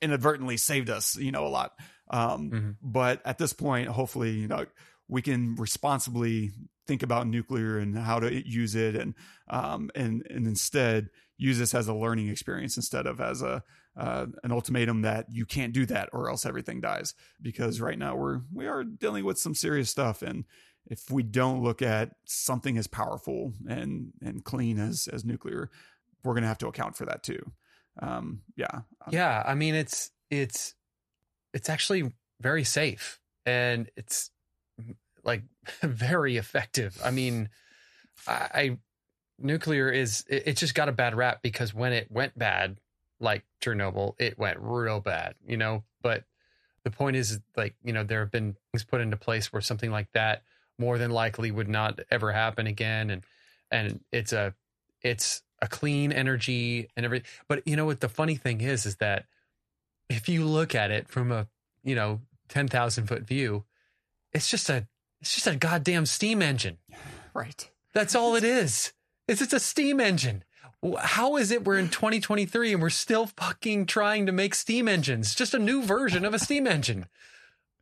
[0.00, 1.72] inadvertently saved us, you know, a lot.
[2.10, 2.76] Um, Mhm.
[2.82, 4.66] But at this point, hopefully, you know,
[5.08, 6.52] we can responsibly
[6.86, 9.14] think about nuclear and how to use it, and
[9.48, 13.62] um, and and instead use this as a learning experience instead of as a
[13.96, 17.14] uh, an ultimatum that you can't do that or else everything dies.
[17.40, 20.44] Because right now we're we are dealing with some serious stuff, and
[20.86, 25.70] if we don't look at something as powerful and and clean as as nuclear,
[26.22, 27.52] we're going to have to account for that too.
[28.00, 30.74] Um, yeah, Yeah, I mean it's it's
[31.52, 34.30] it's actually very safe and it's
[35.24, 35.42] like
[35.82, 36.98] very effective.
[37.04, 37.48] I mean,
[38.26, 38.78] I, I
[39.38, 42.78] nuclear is it, it just got a bad rap because when it went bad,
[43.20, 45.84] like Chernobyl, it went real bad, you know.
[46.02, 46.24] But
[46.84, 49.90] the point is, like you know, there have been things put into place where something
[49.90, 50.42] like that
[50.78, 53.22] more than likely would not ever happen again, and
[53.70, 54.54] and it's a
[55.02, 57.28] it's a clean energy and everything.
[57.48, 59.26] But you know what the funny thing is is that
[60.08, 61.46] if you look at it from a
[61.82, 63.64] you know ten thousand foot view,
[64.32, 64.86] it's just a
[65.24, 66.76] it's just a goddamn steam engine.
[67.32, 67.70] right.
[67.94, 68.92] That's all it is.
[69.26, 70.44] It's it's a steam engine.
[70.98, 75.34] How is it we're in 2023 and we're still fucking trying to make steam engines?
[75.34, 77.06] Just a new version of a steam engine.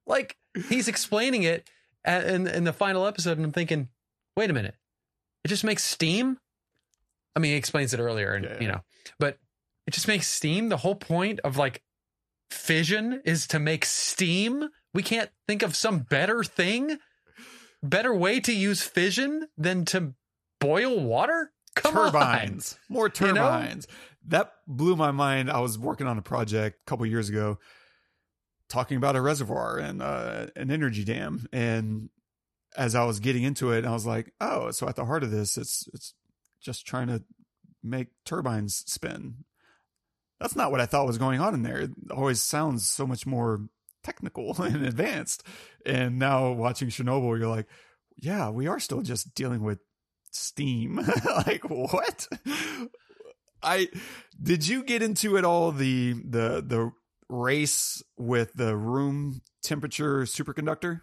[0.07, 0.37] Like
[0.69, 1.69] he's explaining it
[2.07, 3.89] in in the final episode, and I'm thinking,
[4.37, 4.77] wait a minute,
[5.43, 6.39] it just makes steam.
[7.35, 8.83] I mean, he explains it earlier, and Yeah, you know,
[9.19, 9.39] but
[9.89, 10.69] it just makes steam.
[10.69, 11.83] The whole point of like
[12.53, 14.69] fission is to make steam.
[14.95, 16.99] We can't think of some better thing,
[17.83, 20.15] better way to use fission than to
[20.61, 21.53] boil water.
[21.75, 23.35] Come turbines, more You know?
[23.35, 23.87] turbines.
[24.29, 25.51] That blew my mind.
[25.51, 27.59] I was working on a project a couple years ago,
[28.69, 32.11] talking about a reservoir and uh, an energy dam, and
[32.77, 35.31] as I was getting into it, I was like, "Oh, so at the heart of
[35.31, 36.15] this, it's it's
[36.61, 37.23] just trying to
[37.83, 39.45] make turbines spin."
[40.41, 41.81] That's not what I thought was going on in there.
[41.81, 43.67] It always sounds so much more
[44.03, 45.43] technical and advanced.
[45.87, 47.67] And now watching Chernobyl, you're like,
[48.17, 49.79] yeah, we are still just dealing with
[50.31, 50.97] steam.
[51.47, 52.29] like what?
[53.63, 53.89] I
[54.41, 56.91] did you get into it all the the the
[57.29, 61.01] race with the room temperature superconductor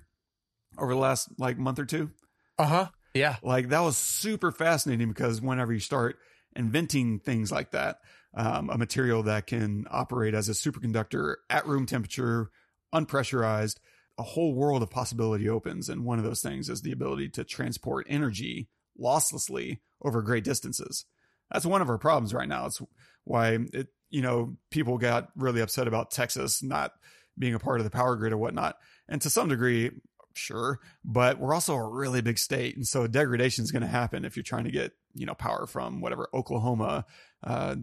[0.77, 2.11] over the last like month or two?
[2.57, 2.87] Uh huh.
[3.13, 3.37] Yeah.
[3.41, 6.17] Like that was super fascinating because whenever you start
[6.55, 7.97] inventing things like that,
[8.35, 12.51] um, a material that can operate as a superconductor at room temperature,
[12.93, 13.77] unpressurized,
[14.17, 15.89] a whole world of possibility opens.
[15.89, 18.67] And one of those things is the ability to transport energy
[18.99, 21.05] losslessly over great distances.
[21.51, 22.65] That's one of our problems right now.
[22.65, 22.81] It's
[23.23, 26.93] why it, you know, people got really upset about Texas not
[27.37, 28.77] being a part of the power grid or whatnot.
[29.07, 29.91] And to some degree,
[30.33, 32.75] sure, but we're also a really big state.
[32.75, 35.65] And so degradation is going to happen if you're trying to get, you know, power
[35.65, 37.05] from whatever Oklahoma,
[37.43, 37.75] uh,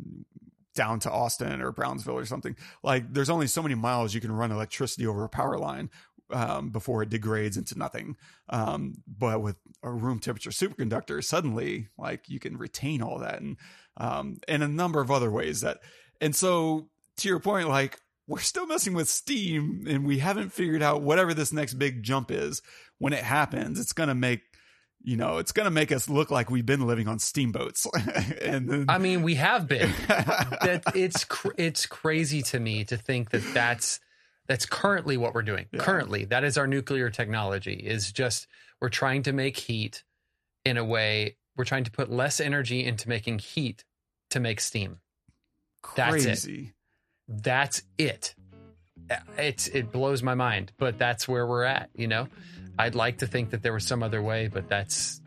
[0.76, 2.54] down to Austin or Brownsville or something.
[2.84, 5.90] Like there's only so many miles you can run electricity over a power line
[6.30, 8.16] um, before it degrades into nothing.
[8.48, 13.56] Um, but with a room temperature superconductor, suddenly like you can retain all that and
[13.96, 15.78] um, and a number of other ways that.
[16.20, 16.88] And so
[17.18, 21.32] to your point, like we're still messing with steam and we haven't figured out whatever
[21.32, 22.62] this next big jump is.
[22.98, 24.40] When it happens, it's going to make
[25.02, 27.86] you know, it's going to make us look like we've been living on steamboats.
[28.42, 29.92] and then, I mean, we have been.
[30.08, 34.00] that it's cr- it's crazy to me to think that that's
[34.46, 35.66] that's currently what we're doing.
[35.72, 35.80] Yeah.
[35.80, 37.74] Currently, that is our nuclear technology.
[37.74, 38.46] Is just
[38.80, 40.02] we're trying to make heat
[40.64, 41.36] in a way.
[41.56, 43.84] We're trying to put less energy into making heat
[44.30, 44.98] to make steam.
[45.82, 46.28] Crazy.
[46.28, 46.72] That's it.
[47.28, 48.34] That's it.
[49.38, 51.90] It's it blows my mind, but that's where we're at.
[51.94, 52.28] You know,
[52.78, 55.20] I'd like to think that there was some other way, but that's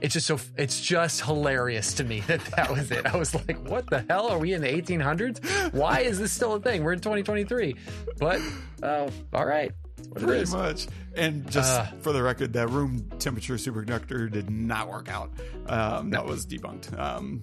[0.00, 3.06] it's just so it's just hilarious to me that that was it.
[3.06, 5.72] I was like, what the hell are we in the 1800s?
[5.72, 6.84] Why is this still a thing?
[6.84, 7.76] We're in 2023.
[8.18, 8.40] But
[8.82, 9.72] uh, all right.
[10.14, 10.86] Pretty much.
[11.16, 15.30] And just uh, for the record, that room temperature superconductor did not work out.
[15.66, 16.10] Um.
[16.10, 16.98] That was debunked.
[16.98, 17.42] Um,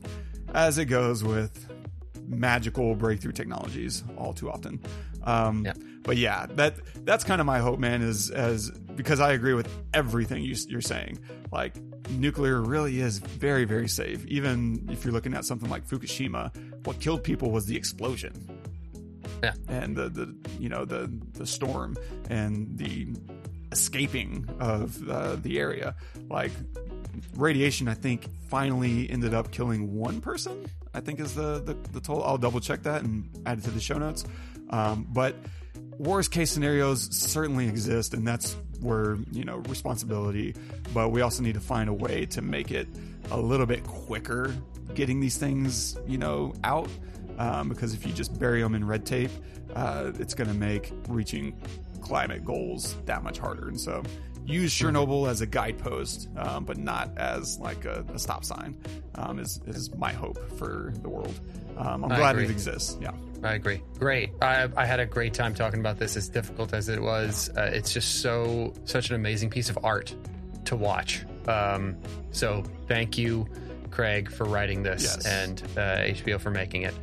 [0.53, 1.67] as it goes with
[2.27, 4.81] magical breakthrough technologies all too often.
[5.23, 5.73] Um, yeah.
[6.03, 6.75] But yeah, that
[7.05, 8.01] that's kind of my hope, man.
[8.01, 11.19] Is as because I agree with everything you, you're saying.
[11.51, 11.75] Like
[12.09, 14.25] nuclear really is very very safe.
[14.25, 16.53] Even if you're looking at something like Fukushima,
[16.85, 18.33] what killed people was the explosion.
[19.41, 19.53] Yeah.
[19.69, 21.95] And the the you know the the storm
[22.29, 23.07] and the
[23.71, 25.95] escaping of uh, the area.
[26.29, 26.51] Like
[27.35, 30.65] radiation, I think finally ended up killing one person.
[30.93, 32.23] I think is the the, the total.
[32.23, 34.25] I'll double check that and add it to the show notes.
[34.69, 35.35] Um, but
[35.97, 40.55] worst case scenarios certainly exist, and that's where you know responsibility.
[40.93, 42.87] But we also need to find a way to make it
[43.31, 44.55] a little bit quicker
[44.93, 46.89] getting these things you know out.
[47.37, 49.31] Um, because if you just bury them in red tape,
[49.75, 51.59] uh, it's going to make reaching
[52.01, 53.67] climate goals that much harder.
[53.67, 54.03] And so
[54.45, 58.77] use Chernobyl as a guidepost, um, but not as like a, a stop sign.
[59.15, 61.39] Um, is is my hope for the world.
[61.77, 62.45] Um, I'm I glad agree.
[62.45, 62.97] it exists.
[63.01, 63.11] Yeah,
[63.43, 63.81] I agree.
[63.97, 64.31] Great.
[64.41, 66.15] I, I had a great time talking about this.
[66.15, 70.15] As difficult as it was, uh, it's just so such an amazing piece of art
[70.65, 71.25] to watch.
[71.47, 71.97] Um,
[72.31, 73.47] so thank you,
[73.91, 75.25] Craig, for writing this, yes.
[75.25, 76.93] and uh, HBO for making it.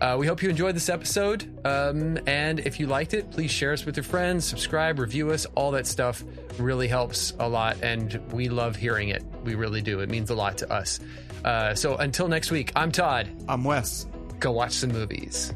[0.00, 1.44] Uh, we hope you enjoyed this episode.
[1.66, 5.46] Um, and if you liked it, please share us with your friends, subscribe, review us.
[5.54, 6.22] All that stuff
[6.58, 7.78] really helps a lot.
[7.82, 9.24] And we love hearing it.
[9.44, 10.00] We really do.
[10.00, 11.00] It means a lot to us.
[11.44, 13.28] Uh, so until next week, I'm Todd.
[13.48, 14.06] I'm Wes.
[14.38, 15.52] Go watch some movies.